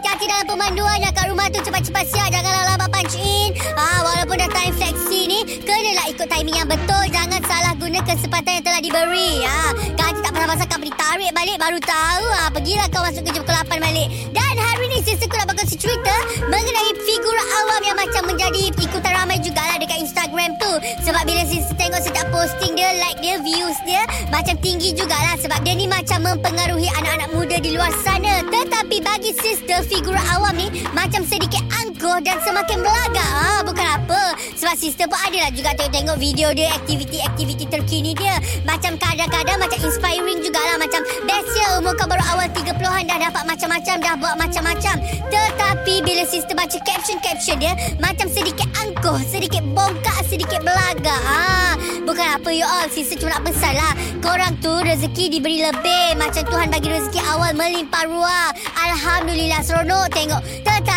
[0.00, 2.32] Hati-hati dalam pemanduannya kat rumah tu cepat-cepat siap.
[2.32, 3.52] Janganlah lama punch in.
[3.76, 7.04] Ah, walaupun dah time fleksi ni, kenalah ikut timing yang betul.
[7.12, 9.44] Jangan salah guna kesempatan yang telah diberi.
[9.44, 12.26] Ah, gaji tak pernah pasal boleh tarik balik baru tahu.
[12.32, 14.08] Ah, pergilah kau masuk kerja pukul 8 balik.
[14.32, 16.16] Dan hari ni Sister Kul nak berkongsi cerita
[16.48, 20.72] mengenai figura awam yang macam menjadi ikutan ramai jugalah dekat Instagram tu.
[21.04, 25.64] Sebab bila sister tengok setiap posting dia Like dia, views dia Macam tinggi jugalah Sebab
[25.64, 30.70] dia ni macam mempengaruhi anak-anak muda di luar sana Tetapi bagi sister figura awam ni
[30.94, 33.30] Macam sedikit angkuh dan semakin belagak.
[33.34, 34.38] Ah, Bukan apa.
[34.54, 38.38] Sebab sister pun adalah juga tengok-tengok video dia Aktiviti-aktiviti terkini dia.
[38.62, 40.78] Macam kadang-kadang macam inspiring jugalah.
[40.78, 44.94] Macam best ya umur kau baru awal 30-an Dah dapat macam-macam Dah buat macam-macam.
[45.28, 51.22] Tetapi bila sister baca caption-caption dia Macam sedikit angkuh Sedikit bongkak Sedikit belagak.
[51.26, 51.74] Ah,
[52.06, 52.86] Bukan apa you all.
[52.88, 53.92] Sister cuma nak pesan lah.
[54.22, 56.16] Korang tu rezeki diberi lebih.
[56.16, 58.48] Macam Tuhan bagi rezeki awal Melimpah ruah.
[58.78, 60.42] Alhamdulillah seronok tengok.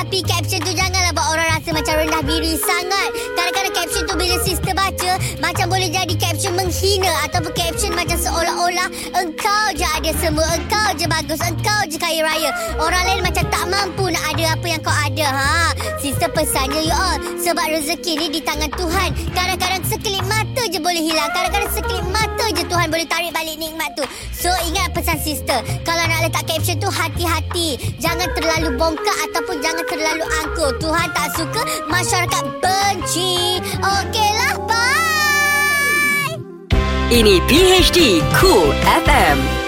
[0.04, 3.10] Tetapi caption tu Janganlah buat orang rasa Macam rendah diri sangat.
[3.38, 8.90] Kadang-kadang caption tu Bila sister baca Macam boleh jadi caption menghina Ataupun caption macam seolah-olah
[9.16, 12.52] Engkau je ada semua Engkau je bagus Engkau je kaya raya.
[12.82, 15.28] Orang lain macam tak mampu Nak ada apa yang kau ada.
[15.30, 15.64] Ha?
[16.04, 19.10] Sister pesannya you all Sebab rezeki ni di tangan Tuhan.
[19.32, 21.32] Kadang-kadang sekelip mata je boleh hilang.
[21.32, 24.04] Kadang-kadang sekelip mata je Tuhan boleh tarik balik nikmat tu.
[24.36, 27.80] So ingat pesan sister Kalau nak letak caption tu hati-hati.
[28.02, 30.72] Jangan terlalu bongkak Ataupun jangan terlalu angkuh.
[30.78, 33.62] Tuhan tak suka Masyarakat benci.
[33.82, 36.38] Okeylah bye.
[37.14, 38.74] Ini PHD Cool
[39.06, 39.63] FM.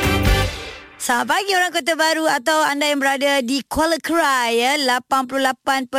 [1.06, 4.74] Selamat pagi orang Kota Baru atau anda yang berada di Kuala Krai ya
[5.06, 5.94] 88.6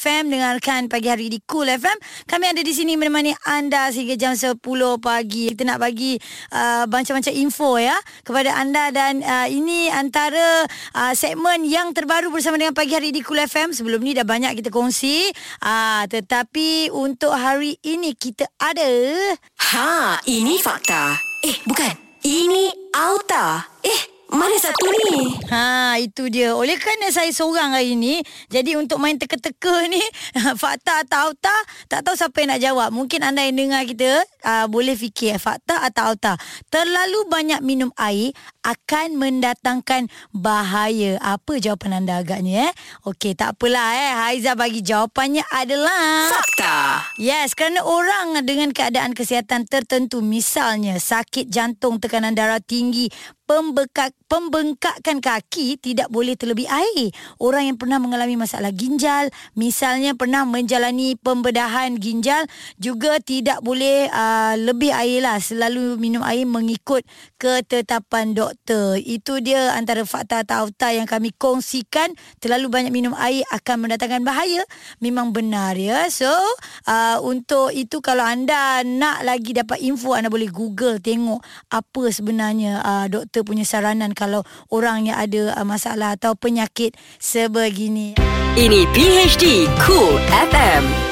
[0.00, 1.92] FM dengarkan pagi hari di Cool FM.
[2.24, 4.56] Kami ada di sini menemani anda sehingga jam 10
[5.04, 5.52] pagi.
[5.52, 6.16] Kita nak bagi
[6.48, 7.92] uh, macam-macam info ya
[8.24, 10.64] kepada anda dan uh, ini antara
[10.96, 13.76] uh, segmen yang terbaru bersama dengan pagi hari di Cool FM.
[13.76, 15.28] Sebelum ni dah banyak kita kongsi
[15.60, 18.88] uh, tetapi untuk hari ini kita ada
[19.76, 21.20] Ha, ini fakta.
[21.44, 21.92] Eh, bukan.
[22.24, 23.66] Ini auta.
[23.82, 25.36] Eh, mana satu ni?
[25.52, 26.56] Ha, itu dia.
[26.56, 30.00] Oleh kerana saya seorang hari ni, jadi untuk main teka-teka ni,
[30.62, 32.88] fakta atau auta, tak tahu siapa yang nak jawab.
[32.96, 36.40] Mungkin anda yang dengar kita uh, boleh fikir fakta atau auta.
[36.72, 41.18] Terlalu banyak minum air akan mendatangkan bahaya.
[41.18, 42.72] Apa jawapan anda agaknya eh?
[43.04, 44.12] Okey, tak apalah eh.
[44.14, 46.78] Haiza bagi jawapannya adalah Fakta.
[47.18, 53.10] Yes, kerana orang dengan keadaan kesihatan tertentu misalnya sakit jantung, tekanan darah tinggi,
[53.44, 57.12] pembekak pembengkakan kaki tidak boleh terlebih air.
[57.36, 62.48] Orang yang pernah mengalami masalah ginjal, misalnya pernah menjalani pembedahan ginjal
[62.80, 65.36] juga tidak boleh uh, lebih air lah.
[65.36, 67.04] Selalu minum air mengikut
[67.36, 68.51] ketetapan doktor.
[68.98, 72.14] Itu dia antara fakta atau auta yang kami kongsikan.
[72.40, 74.62] Terlalu banyak minum air akan mendatangkan bahaya.
[74.98, 76.08] Memang benar ya.
[76.08, 76.30] So,
[76.88, 82.80] uh, untuk itu kalau anda nak lagi dapat info, anda boleh Google tengok apa sebenarnya
[82.82, 88.16] uh, doktor punya saranan kalau orang yang ada uh, masalah atau penyakit sebegini.
[88.52, 91.11] Ini PHD Cool FM.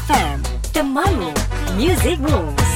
[0.07, 0.39] FM.
[0.71, 1.33] Temanmu.
[1.77, 2.76] Music Rules.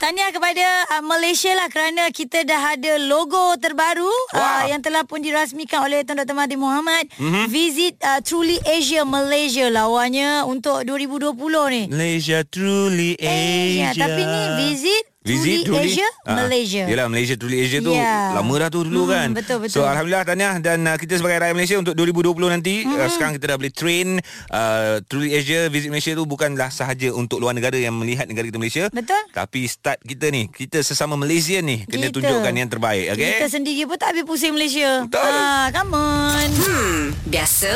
[0.00, 0.64] Tahniah kepada
[0.96, 6.00] uh, Malaysia lah kerana kita dah ada logo terbaru uh, yang telah pun dirasmikan oleh
[6.08, 6.32] Tuan Dr.
[6.32, 7.04] Mahathir Mohamad.
[7.20, 7.20] Mhm.
[7.20, 7.46] Mm-hmm.
[7.52, 11.36] Visit uh, Truly Asia Malaysia lawannya untuk 2020
[11.68, 11.82] ni.
[11.92, 13.92] Malaysia truly Asia.
[13.92, 16.82] Tapi ni visit Visit Truly Asia Ah, Malaysia.
[16.82, 18.32] Yelah Malaysia Truly Asia tu Ya.
[18.32, 19.84] Lama dah tu dulu Hmm, kan betul, So betul.
[19.84, 22.96] Alhamdulillah Tahniah Dan uh, kita sebagai rakyat Malaysia Untuk 2020 nanti Hmm.
[22.96, 24.16] uh, Sekarang kita dah boleh train
[24.48, 28.56] uh, Truly Asia Visit Malaysia tu Bukanlah sahaja Untuk luar negara Yang melihat negara kita
[28.56, 29.20] Malaysia Betul.
[29.30, 32.16] Tapi start kita ni Kita sesama Malaysia ni Kena Kita.
[32.16, 35.04] tunjukkan yang terbaik Okay Kita sendiri pun tak habis pusing Malaysia.
[35.04, 35.20] Betul.
[35.20, 36.48] Ah, come on.
[36.50, 37.72] Hmm, biasa?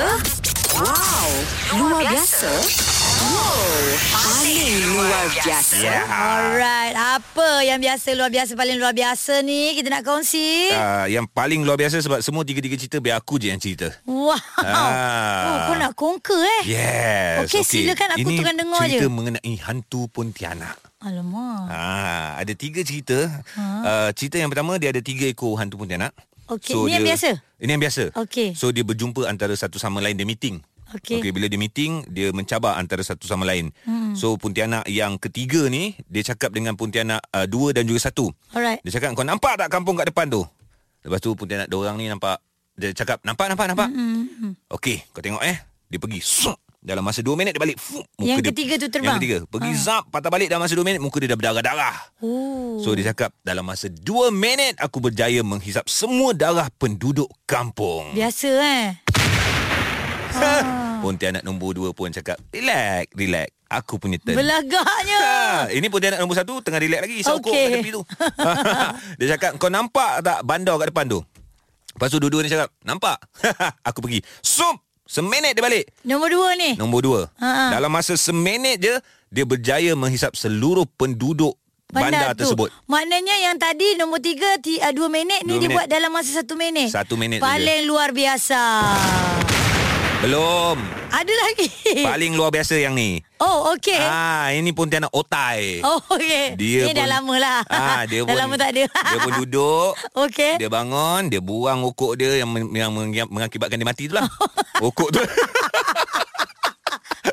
[0.75, 1.29] Wow,
[1.79, 2.51] luar biasa?
[3.35, 3.67] Wow,
[4.15, 5.75] paling luar biasa.
[5.83, 6.07] Yeah.
[6.07, 10.71] Alright, apa yang biasa luar biasa paling luar biasa ni kita nak kongsi?
[10.71, 13.91] Uh, yang paling luar biasa sebab semua tiga-tiga cerita biar aku je yang cerita.
[14.07, 14.39] Wow.
[14.63, 15.43] Ah.
[15.43, 16.79] Oh, kau nak conquer eh?
[16.79, 17.51] Yes.
[17.51, 19.11] Okey, silakan aku Ini tukar dengar cerita je.
[19.11, 20.79] mengenai hantu Pontianak.
[21.03, 21.67] Alamak.
[21.67, 23.19] Ah, ada tiga cerita.
[23.59, 23.63] Ha?
[23.83, 26.15] Uh, cerita yang pertama dia ada tiga ekor hantu Pontianak.
[26.47, 27.35] Okey, ni yang biasa?
[27.59, 28.15] Ini yang biasa.
[28.15, 28.55] Okey.
[28.55, 30.63] So dia berjumpa antara satu sama lain dia meeting.
[30.95, 31.19] Okey.
[31.21, 33.75] Okey, bila dia meeting, dia mencabar antara satu sama lain.
[33.83, 34.15] Hmm.
[34.15, 38.31] So Pontianak yang ketiga ni, dia cakap dengan Pontianak uh, dua dan juga satu.
[38.55, 38.79] Alright.
[38.87, 40.47] Dia cakap kau nampak tak kampung kat depan tu?
[41.03, 42.39] Lepas tu Pontianak dua orang ni nampak
[42.75, 43.89] dia cakap nampak nampak nampak.
[43.91, 44.75] Mm-hmm.
[44.75, 45.63] Okey, kau tengok eh.
[45.87, 46.19] Dia pergi.
[46.19, 47.79] Sup, dalam masa 2 minit dia balik.
[47.81, 49.17] Fuh, muka Yang dia, ketiga tu terbang?
[49.17, 49.39] Yang ketiga.
[49.49, 49.81] Pergi ha.
[49.81, 51.97] zap, patah balik dalam masa 2 minit muka dia dah berdarah-darah.
[52.21, 52.83] Oh.
[52.85, 58.13] So dia cakap dalam masa 2 minit aku berjaya menghisap semua darah penduduk kampung.
[58.13, 58.87] Biasa eh.
[61.05, 63.53] Pontianak nombor 2 pun cakap, "Relax, relax.
[63.69, 65.19] Aku punya turn." Belagaknya.
[65.21, 67.35] Ha, ini Pontianak nombor satu Tengah relax lagi Okey.
[67.35, 67.63] okay.
[67.63, 68.03] kat tepi tu
[69.19, 71.21] Dia cakap Kau nampak tak bandar kat depan tu
[71.91, 73.19] Lepas tu dua-dua ni cakap Nampak
[73.89, 76.71] Aku pergi Sup Seminit dia balik Nombor dua ni.
[76.75, 77.71] Nombor dua Ha.
[77.73, 78.95] Dalam masa seminit je
[79.29, 82.43] Dia berjaya menghisap seluruh penduduk bandar, tu.
[82.43, 85.77] tersebut Maknanya yang tadi nombor tiga ti, uh, dua minit ni Dua dia minit.
[85.77, 86.91] buat dalam masa satu minit.
[86.91, 88.63] Satu minit Paling luar biasa.
[90.25, 90.81] Belum
[91.13, 91.69] Ada lagi.
[92.01, 94.01] Paling luar biasa yang ni Oh, okey.
[94.01, 96.57] Ah, Ini Pontianak Otai Oh, okey.
[96.57, 97.59] Dia ni dah pun- lama lah.
[97.69, 98.83] Ah, dia dah pun, lama tak ada.
[98.89, 99.93] Dia pun duduk
[100.25, 100.53] Okey.
[100.57, 104.25] Dia bangun Dia buang okok dia Yang, yang, meng- mengakibatkan dia mati tu lah
[104.81, 105.21] Okok tu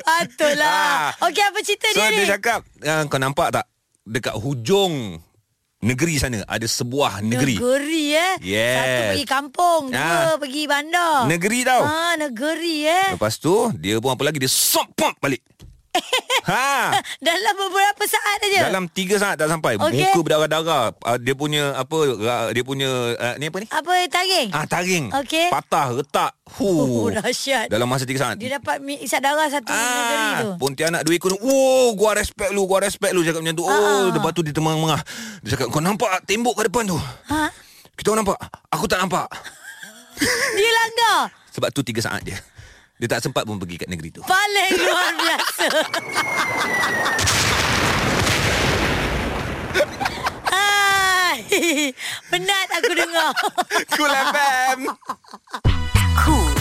[0.04, 1.16] Patutlah.
[1.16, 1.24] Ah.
[1.24, 2.16] Okey, apa cerita So dia ni?
[2.20, 3.64] dia cakap ah, Kau nampak tak
[4.04, 5.16] Dekat hujung
[5.82, 8.34] Negeri sana Ada sebuah negeri Negeri eh.
[8.38, 8.78] Yes.
[8.78, 10.38] Satu pergi kampung, dua Ah.
[10.38, 11.26] pergi bandar.
[11.26, 13.08] Negeri tau Ah, negeri eh.
[13.12, 15.42] Lepas tu Dia pun apa lagi Dia sop pop balik
[16.42, 18.66] Ha Dalam beberapa saat aja.
[18.66, 20.02] Dalam tiga saat tak sampai Okey.
[20.02, 24.48] Muka berdarah-darah uh, Dia punya Apa uh, Dia punya uh, Ni apa ni Apa taring?
[24.50, 25.48] Ah taring Okey.
[25.48, 27.08] Patah Retak Oh, Huh.
[27.14, 27.68] dahsyat.
[27.68, 30.48] Dalam masa tiga saat Dia dapat isap darah satu negeri tu.
[30.50, 31.40] Ah, Pontianak dua ekor tu.
[31.40, 33.64] Oh, gua respect lu, gua respect lu cakap macam tu.
[33.64, 34.12] Oh, Ah.
[34.12, 35.00] lepas tu dia temang-mengah.
[35.40, 36.98] Dia cakap kau nampak tembok kat depan tu?
[37.26, 37.48] Ha?
[37.94, 38.36] Kita orang nampak.
[38.68, 39.26] Aku tak nampak.
[40.56, 41.32] Dia langgar.
[41.50, 42.36] Sebab tu tiga saat je.
[43.02, 44.22] Dia tak sempat pun pergi kat negeri tu.
[44.22, 45.66] Paling luar biasa.
[50.46, 51.90] Hai.
[52.30, 53.34] Penat aku dengar.
[53.98, 54.78] Cool FM.
[56.22, 56.54] Cool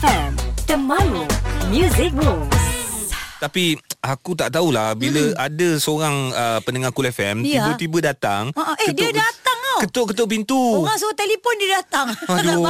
[0.00, 0.30] FM,
[0.64, 1.28] temanmu,
[1.68, 3.12] music moves.
[3.36, 7.68] Tapi aku tak tahulah bila ada seorang uh, pendengar Cool FM Ya.
[7.68, 8.48] tiba-tiba datang.
[8.56, 9.80] Ha, eh, dia datang tau.
[9.88, 10.60] Ketuk-ketuk pintu.
[10.84, 12.06] Orang suruh telefon dia datang.
[12.36, 12.60] Aduh,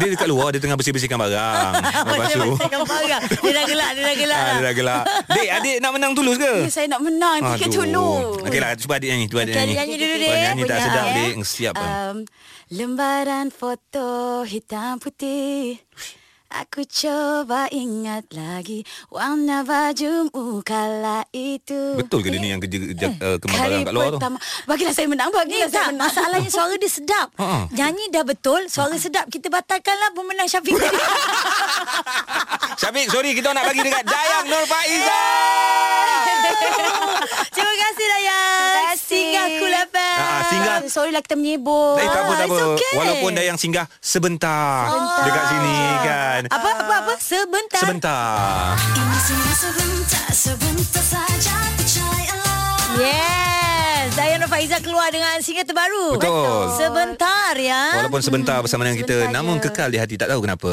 [0.00, 1.72] dia dekat luar dia tengah bersih-bersihkan barang.
[2.08, 2.40] Lepas tu.
[2.56, 3.22] Bersihkan barang.
[3.28, 4.38] Dia dah gelak, dia dah gelak.
[4.38, 4.54] Ah, lah.
[4.56, 5.02] dia dah gelak.
[5.28, 6.52] Dek, adik nak menang tulus ke?
[6.64, 8.42] Ya, saya nak menang tiket tulus.
[8.46, 9.74] Okeylah, cuba adik nyanyi, cuba adik Okey, nyanyi.
[9.76, 10.32] nyanyi dulu, Dek.
[10.32, 11.14] Nyanyi tak sedap, eh.
[11.16, 11.34] Dek.
[11.42, 11.74] Siap?
[11.76, 12.16] Um,
[12.72, 14.08] lembaran foto
[14.48, 15.76] hitam putih
[16.52, 23.06] Aku coba ingat lagi Warna bajumu kala itu Betul ke dia ni yang kerja kerja,
[23.18, 24.16] uh, kemar Kali barang kat luar tu?
[24.20, 24.38] pertama
[24.68, 27.28] Bagilah saya menang Bagilah saya tak, menang masalahnya suara dia sedap.
[27.40, 27.72] Ha.
[27.72, 29.26] Nyanyi dah betul, suara sedap.
[29.32, 30.98] Kita batalkanlah pemenang Syafiq tadi.
[32.80, 35.51] Syafiq, sorry kita nak bagi dekat Dayang Nur Faiza.
[37.48, 38.72] Terima kasih Dayang.
[38.72, 39.00] Terima kasih.
[39.04, 39.98] Singgah Cool FM.
[40.14, 40.76] Ah, ah, singgah.
[40.86, 42.72] Sorry lah kita menyebut Eh, tak apa, tak it's apa.
[42.72, 42.92] okay.
[42.94, 45.24] Walaupun Dayang singgah sebentar, Sebentar.
[45.24, 46.40] dekat sini kan.
[46.48, 47.12] Apa, apa, apa?
[47.18, 47.80] Sebentar.
[47.80, 48.74] Sebentar.
[48.74, 54.08] Ini semua sebentar Sebentar saja Percayalah Yes.
[54.12, 56.16] Dayang Nur Faiza keluar dengan single terbaru.
[56.16, 56.64] Betul.
[56.74, 57.82] Sebentar ya.
[57.98, 59.62] Walaupun sebentar bersama dengan kita sebentar Namun je.
[59.64, 60.72] kekal di hati Tak tahu kenapa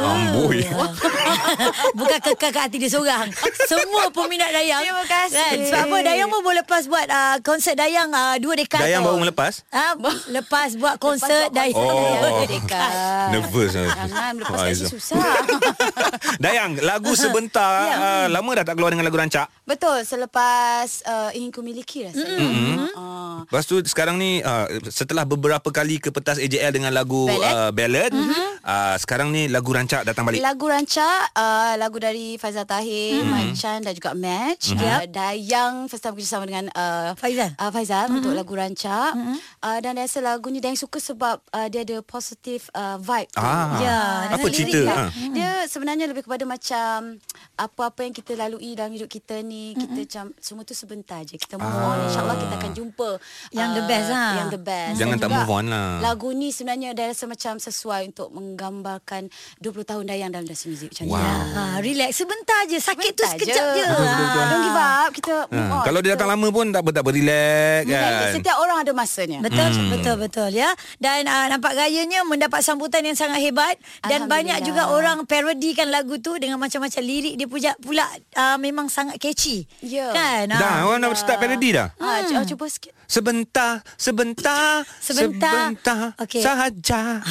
[0.00, 0.64] Amboi
[1.98, 3.28] Bukan kekal kat hati dia seorang.
[3.64, 4.82] Semua peminat Dayang.
[4.82, 5.36] Terima kasih.
[5.38, 5.56] Kan?
[5.64, 8.82] Sebab apa Dayang pun boleh lepas buat uh, konsert Dayang uh, dua dekat.
[8.82, 9.14] Dayang tau.
[9.14, 9.52] baru melepas?
[9.68, 9.94] Ah,
[10.36, 11.78] lepas buat konsert buat Dayang.
[11.78, 12.44] Oh.
[12.44, 12.90] Dekat.
[13.30, 13.70] Nervous.
[13.72, 14.88] Jangan lepas Ah, Aizah.
[14.88, 15.22] susah.
[16.42, 17.94] Dayang, lagu sebentar Ya.
[17.94, 19.46] uh, lama dah tak keluar dengan lagu rancak.
[19.62, 22.26] Betul, selepas uh, ingin ku miliki rasanya.
[22.26, 22.76] Mm-hmm.
[22.94, 27.54] Uh, Lepas tu sekarang ni uh, setelah beberapa kali ke petas AJL dengan lagu Ballad.
[27.54, 28.48] uh, ballad, mm-hmm.
[28.60, 30.40] uh, sekarang ni lagu rancak datang balik.
[30.40, 33.30] Lagu rancak uh, Lagu dari Faizal Tahir mm-hmm.
[33.30, 34.84] Mat Chan dan juga Match mm-hmm.
[34.84, 37.50] uh, Dayang First time bekerjasama dengan uh, Faizal.
[37.54, 38.16] uh, Faizal mm-hmm.
[38.16, 39.36] Untuk lagu rancak mm-hmm.
[39.60, 43.30] uh, Dan saya rasa lagu ni Dayang suka sebab uh, Dia ada positive uh, vibe
[43.30, 43.38] tu.
[43.38, 43.98] Ah, Ya,
[44.30, 44.74] apa dan cerita?
[44.74, 45.04] lirik, Ha.
[45.30, 47.20] Dia sebenarnya lebih kepada macam
[47.54, 51.54] apa-apa yang kita lalui dalam hidup kita ni kita macam semua tu sebentar je kita
[51.54, 53.10] move on insyaallah kita akan jumpa
[53.50, 54.30] Yang the ah, best lah.
[54.34, 55.90] yang the best Jangan Dan tak move on lah.
[56.00, 60.88] lagu ni sebenarnya dia rasa macam sesuai untuk menggambarkan 20 tahun Dayang dalam industri muzik
[60.90, 61.16] macam Wow.
[61.16, 62.78] ni Ha, relax sebentar je.
[62.78, 63.80] Sakit tu Sebentar sekejap je.
[63.80, 63.86] je.
[63.88, 64.42] Ha.
[64.52, 67.02] don't give up kita move Ha, on kalau dia datang lama pun tak apa tak
[67.02, 67.96] apa relax Kan?
[67.96, 68.32] kan.
[68.36, 69.38] Setiap orang ada masanya.
[69.40, 69.90] Betul, hmm.
[69.96, 70.70] betul, betul ya.
[71.00, 76.20] Dan uh, nampak gayanya mendapat sambutan yang sangat hebat dan banyak juga orang parodikan lagu
[76.20, 78.04] tu dengan macam-macam lirik dia pula pula
[78.36, 79.64] uh, memang sangat catchy.
[79.80, 80.12] Ya.
[80.12, 80.52] Kan?
[80.52, 81.88] Dah, orang dah start parody dah.
[81.96, 82.44] Ha, hmm.
[82.44, 82.97] cuba sikit.
[83.08, 85.72] Sebentar, sebentar, Sebentar.
[85.72, 86.44] sebentar Okey.
[86.44, 87.24] sahaja.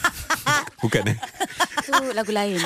[0.82, 1.16] Bukan eh?
[1.84, 2.56] Tu lagu lain.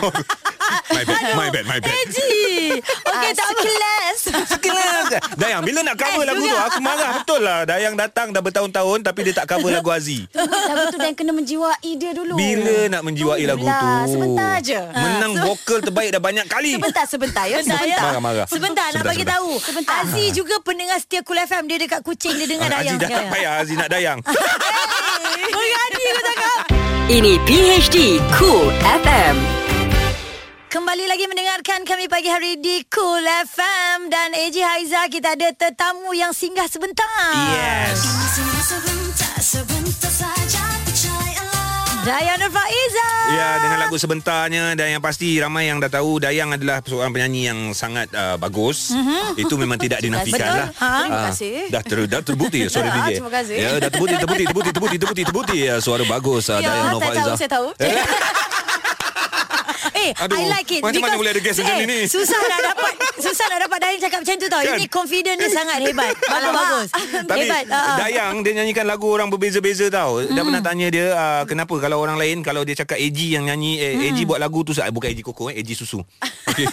[0.89, 1.91] My bad, my bad, my bad.
[2.07, 2.79] Eji.
[2.79, 3.53] Okey, Ah, tak apa.
[3.59, 4.19] sekelas.
[4.47, 5.05] Sekelas.
[5.35, 6.47] Dayang, bila nak cover Eh, lagu tu?
[6.47, 6.61] juga.
[6.65, 7.59] Aku marah betul lah.
[7.65, 10.31] Dayang datang dah bertahun-tahun tapi dia tak cover lagu Aziz.
[10.33, 12.35] lagu tu dan kena menjiwai dia dulu.
[12.35, 13.67] Bila nak menjiwai lagu tu?
[13.67, 14.81] Tunggulah, Sebentar je.
[14.93, 16.73] Menang vokal terbaik dah banyak kali.
[16.73, 17.59] Sebentar, sebentar ya.
[17.59, 17.83] Sebentar, ya.
[17.91, 18.07] Sebentar.
[18.07, 18.47] Marah-marah.
[18.47, 19.41] Sebentar, nak Sebentar, bagi sebentar.
[19.43, 19.51] tahu.
[19.61, 19.97] Sebentar.
[20.01, 21.63] Aziz juga pendengar setia Cool FM.
[21.67, 22.35] Dia dekat Kuching.
[22.39, 22.85] Dia dengar Dayang.
[22.85, 24.19] Aziz dah tak payah Aziz nak Dayang.
[25.57, 26.59] Berani kau cakap.
[27.09, 27.97] Ini PHD
[28.37, 28.69] Cool
[29.05, 29.37] FM.
[30.73, 36.17] Kembali lagi mendengarkan kami pagi hari di Cool FM dan AJ Haiza kita ada tetamu
[36.17, 37.13] yang singgah sebentar.
[37.53, 38.01] Yes.
[38.33, 40.32] Semua sebentar, sebentar
[42.03, 43.09] Nur Faiza.
[43.31, 47.47] Ya, dengan lagu sebentarnya dan yang pasti ramai yang dah tahu Dayang adalah seorang penyanyi
[47.47, 48.91] yang sangat uh, bagus.
[48.91, 49.39] Mm-hmm.
[49.39, 50.59] Itu memang tidak dinafikan Betul.
[50.59, 50.69] lah.
[50.75, 50.89] Ha.
[50.99, 51.55] Terima Ah, kasih.
[51.71, 53.23] Dah, ter, dah terbukti sorry Ah, DJ.
[53.23, 53.55] terima kasih.
[53.55, 55.57] Ya, dah terbukti, terbukti, terbukti, terbukti, terbukti, terbukti.
[55.63, 57.69] Ya, suara bagus uh, Ya, Dayang saya Nova tahu, saya tahu.
[59.93, 60.81] Eh, Aduh, I like it.
[60.81, 61.99] macam mana boleh ada guest macam eh, ni ni?
[62.07, 62.93] Susah nak dapat
[63.25, 64.61] susah nak dapat Dayang cakap macam tu tau.
[64.63, 64.77] Kan?
[64.79, 66.13] Ini confident dia sangat hebat.
[66.33, 66.89] Bagus bagus.
[67.31, 67.65] Tapi hebat.
[67.67, 67.97] ah, ah.
[67.99, 70.23] Dayang dia nyanyikan lagu orang berbeza-beza tau.
[70.23, 70.31] Hmm.
[70.31, 73.73] Dah pernah tanya dia uh, kenapa kalau orang lain kalau dia cakap AG yang nyanyi
[73.77, 74.07] eh, Hmm.
[74.09, 75.99] AG buat lagu tu eh, bukan AG Koko eh AG Susu.
[76.49, 76.67] Okey.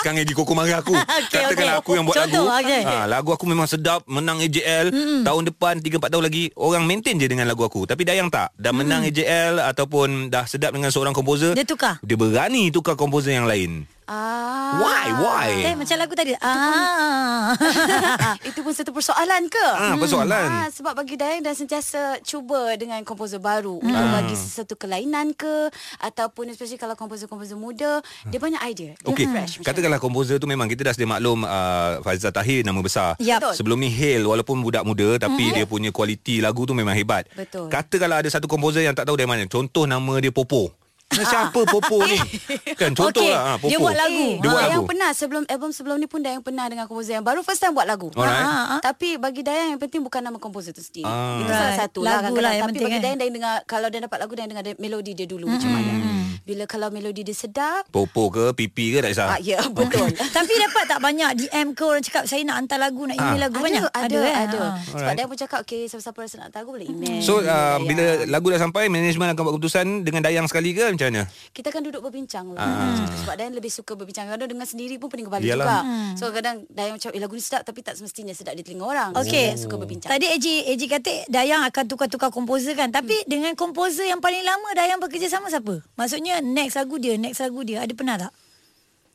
[0.00, 0.94] Kang AG Koko marah aku.
[0.94, 1.84] Okey, Katakanlah okey.
[1.84, 2.64] aku yang buat Contoh, lagu.
[2.64, 2.82] okey.
[2.82, 4.86] Ha, lagu aku memang sedap, menang AJL.
[4.88, 5.22] Hmm.
[5.22, 7.84] Tahun depan 3 4 tahun lagi orang maintain je dengan lagu aku.
[7.84, 8.54] Tapi Dayang tak.
[8.54, 11.52] Dah menang AJL ataupun dah sedap dengan seorang komposer.
[11.52, 11.58] Hmm.
[11.58, 11.94] Dia tukar.
[12.00, 13.82] Dia berani tukar komposer yang lain.
[14.06, 14.78] Ah.
[14.78, 15.06] Why?
[15.20, 15.50] Why?
[15.68, 16.38] Eh macam lagu tadi.
[16.38, 17.52] Ah.
[18.48, 19.66] Itu pun satu persoalan ke?
[19.74, 20.48] Ah, persoalan.
[20.48, 25.68] Ah, sebab bagi Dayang dan sentiasa cuba dengan komposer baru untuk bagi sesuatu kelainan ke
[25.98, 27.98] ataupun especially kalau komposer-komposer muda
[28.30, 28.94] dia banyak idea.
[29.02, 29.60] Dia fresh.
[29.60, 33.18] macam katakanlah komposer tu memang kita dah sedia maklum uh, Faizal Tahir nama besar.
[33.18, 33.58] Betul.
[33.58, 37.26] Sebelum ni Hale walaupun budak muda tapi dia punya kualiti lagu tu memang hebat.
[37.34, 37.66] Betul.
[37.66, 39.42] Katakanlah ada satu komposer yang tak tahu dari mana.
[39.50, 40.77] Contoh nama dia Popo.
[41.08, 42.20] Nah, siapa Popo ni?
[42.80, 43.66] Kan contoh Okey, lah ha, Popo.
[43.66, 44.28] dia buat lagu.
[44.28, 44.86] Eh, Dia buat Dayang lagu.
[44.86, 47.84] pernah sebelum album sebelum ni pun Dayang pernah dengan komposer yang baru first time buat
[47.84, 48.12] lagu.
[48.12, 48.28] Alright.
[48.38, 48.80] Ah, ah.
[48.84, 51.08] Tapi bagi Dayang yang penting bukan nama komposer tu sendiri.
[51.08, 51.40] Ah.
[51.40, 51.80] Itu salah Right.
[51.80, 52.12] satu Lagu lah.
[52.20, 52.36] kadang-kadang.
[52.38, 53.02] lah yang Tapi penting bagi kan.
[53.02, 55.92] Dayang Dayang dengar kalau dia dapat lagu Dayang dengar dia- melodi dia dulu macam mana.
[56.38, 59.28] Bila kalau melodi dia sedap, Popo ke pipi ke tak kisah.
[59.28, 60.08] ah, ya betul.
[60.36, 63.56] Tapi dapat tak banyak DM ke orang cakap saya nak hantar lagu, nak email lagu
[63.58, 63.82] ada, banyak?
[63.86, 64.36] ada, eh?
[64.46, 64.60] ada.
[64.62, 64.72] Ah.
[64.94, 67.20] Sebab dia pun cakap, okay, siapa-siapa rasa nak tahu boleh email.
[67.20, 71.08] So uh, bila lagu dah sampai Management akan buat keputusan Dengan Dayang sekali ke Macam
[71.08, 71.22] mana?
[71.48, 72.58] kita kan duduk berbincang lah.
[72.58, 73.06] Ah.
[73.16, 74.26] Sebab Dayang lebih suka berbincang.
[74.26, 75.64] Kadang dengan sendiri pun pening kepala Yalah.
[75.64, 75.78] juga.
[76.14, 79.10] So kadang Dayang macam, eh lagu ni sedap tapi tak semestinya sedap di telinga orang.
[79.12, 79.44] So, Okey.
[79.48, 80.10] Dayang suka berbincang.
[80.10, 82.90] Tadi Eji Eji kata Dayang akan tukar-tukar komposer kan.
[82.90, 83.28] Tapi Hmm.
[83.28, 85.80] dengan komposer yang paling lama Dayang bekerja sama siapa?
[85.94, 87.78] Maksudnya next lagu dia, next lagu dia.
[87.78, 88.32] Ada pernah tak?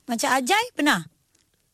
[0.06, 1.04] Macam Ajai pernah?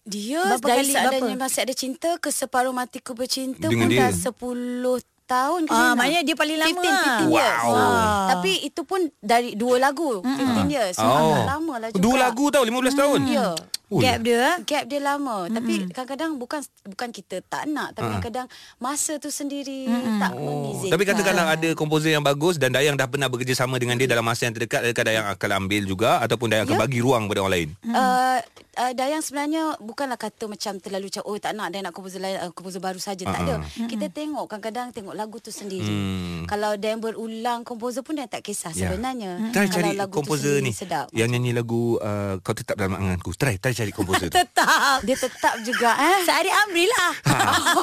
[0.02, 1.44] Dia Berapa dari kali, seadanya berapa?
[1.44, 4.10] masih ada cinta ke separuh matiku bercinta Dengan pun dia?
[4.10, 7.04] dah 10 tahun ke Ah, maknanya dia paling lama 15, lah.
[7.22, 7.62] 15 years.
[7.62, 7.78] Wow.
[7.78, 8.28] Ah.
[8.34, 10.96] Tapi itu pun dari dua lagu 15 years.
[10.98, 11.38] So Oh.
[11.38, 12.02] agak lama lah juga.
[12.02, 13.20] Dua lagu tau 15 tahun.
[13.30, 13.54] Ya.
[13.90, 14.02] Ui.
[14.02, 14.62] Gap dia.
[14.62, 19.90] Gap dia lama Tapi kadang-kadang bukan bukan kita tak nak Tapi kadang-kadang masa tu sendiri
[20.18, 23.96] tak mengizinkan Tapi katakanlah ada komposer yang bagus dan Dayang dah pernah bekerja sama dengan
[23.96, 26.82] dia dalam masa yang terdekat adakah Dayang akan ambil juga ataupun Dayang akan Ya.
[26.82, 27.70] bagi ruang pada orang lain?
[27.84, 28.38] Uh,
[28.78, 32.38] uh, Dayang sebenarnya bukanlah kata macam terlalu macam oh tak nak Dayang nak komposer lain
[32.38, 33.56] uh, komposer baru saja tak ada.
[33.84, 35.90] Kita tengok kadang-kadang tengok lagu tu sendiri.
[35.90, 36.46] Hmm.
[36.46, 38.86] Kalau Dayang berulang komposer pun Dayang tak kisah Ya.
[38.86, 39.50] sebenarnya.
[39.50, 41.10] Try Kalau cari lagu komposer ni sedap.
[41.10, 45.00] Yang nyanyi lagu uh, Kau tetap dalam anganku Try try cari komposer tu Tetap.
[45.08, 46.20] Dia tetap juga eh.
[46.28, 47.12] Sehari Amri lah.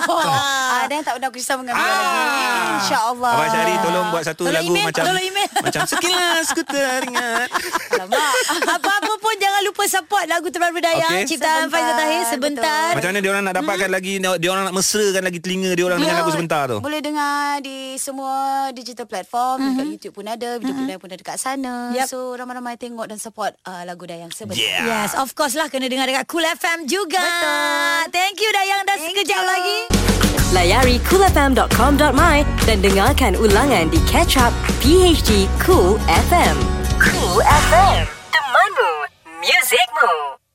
[0.07, 1.97] Oh, ah, Dayang tak pernah kisah mengambil Ah.
[1.97, 2.45] lagi.
[2.77, 3.33] InsyaAllah.
[3.33, 5.49] Abang Syahri tolong buat satu Tolong lagu email, macam tolong email.
[5.65, 7.49] Macam sekilas ku teringat
[7.97, 8.33] Alamak.
[8.77, 11.25] Apa-apa pun jangan lupa support lagu terbaru Dayang.
[11.25, 11.29] Okey.
[11.33, 12.93] Ciptaan Faizal Tahir sebentar.
[12.93, 15.99] Macam mana dia orang nak dapatkan lagi Dia orang nak mesrakan lagi telinga dia orang
[16.03, 19.57] Dengan lagu sebentar tu Boleh dengar di semua digital platform.
[19.59, 19.73] Mm-hmm.
[19.73, 20.51] Dekat YouTube pun ada.
[20.61, 21.01] Video mm-hmm.
[21.01, 21.75] pun ada dekat sana.
[21.97, 22.07] Yep.
[22.07, 24.61] So, ramai-ramai tengok dan support uh, lagu Dayang sebentar.
[24.61, 24.85] Yeah.
[24.87, 27.23] Yes, of course lah kena kena dengar dekat Cool FM juga.
[27.23, 28.11] Betul.
[28.11, 29.47] Thank you dah yang dah Thank sekejap you.
[29.47, 29.79] lagi.
[30.51, 34.51] Layari coolfm.com.my dan dengarkan ulangan di Catch Up
[34.83, 36.57] PHD Cool FM.
[36.99, 37.39] Cool
[37.71, 38.03] FM.
[38.35, 38.93] Temanmu.
[39.47, 40.46] Musikmu.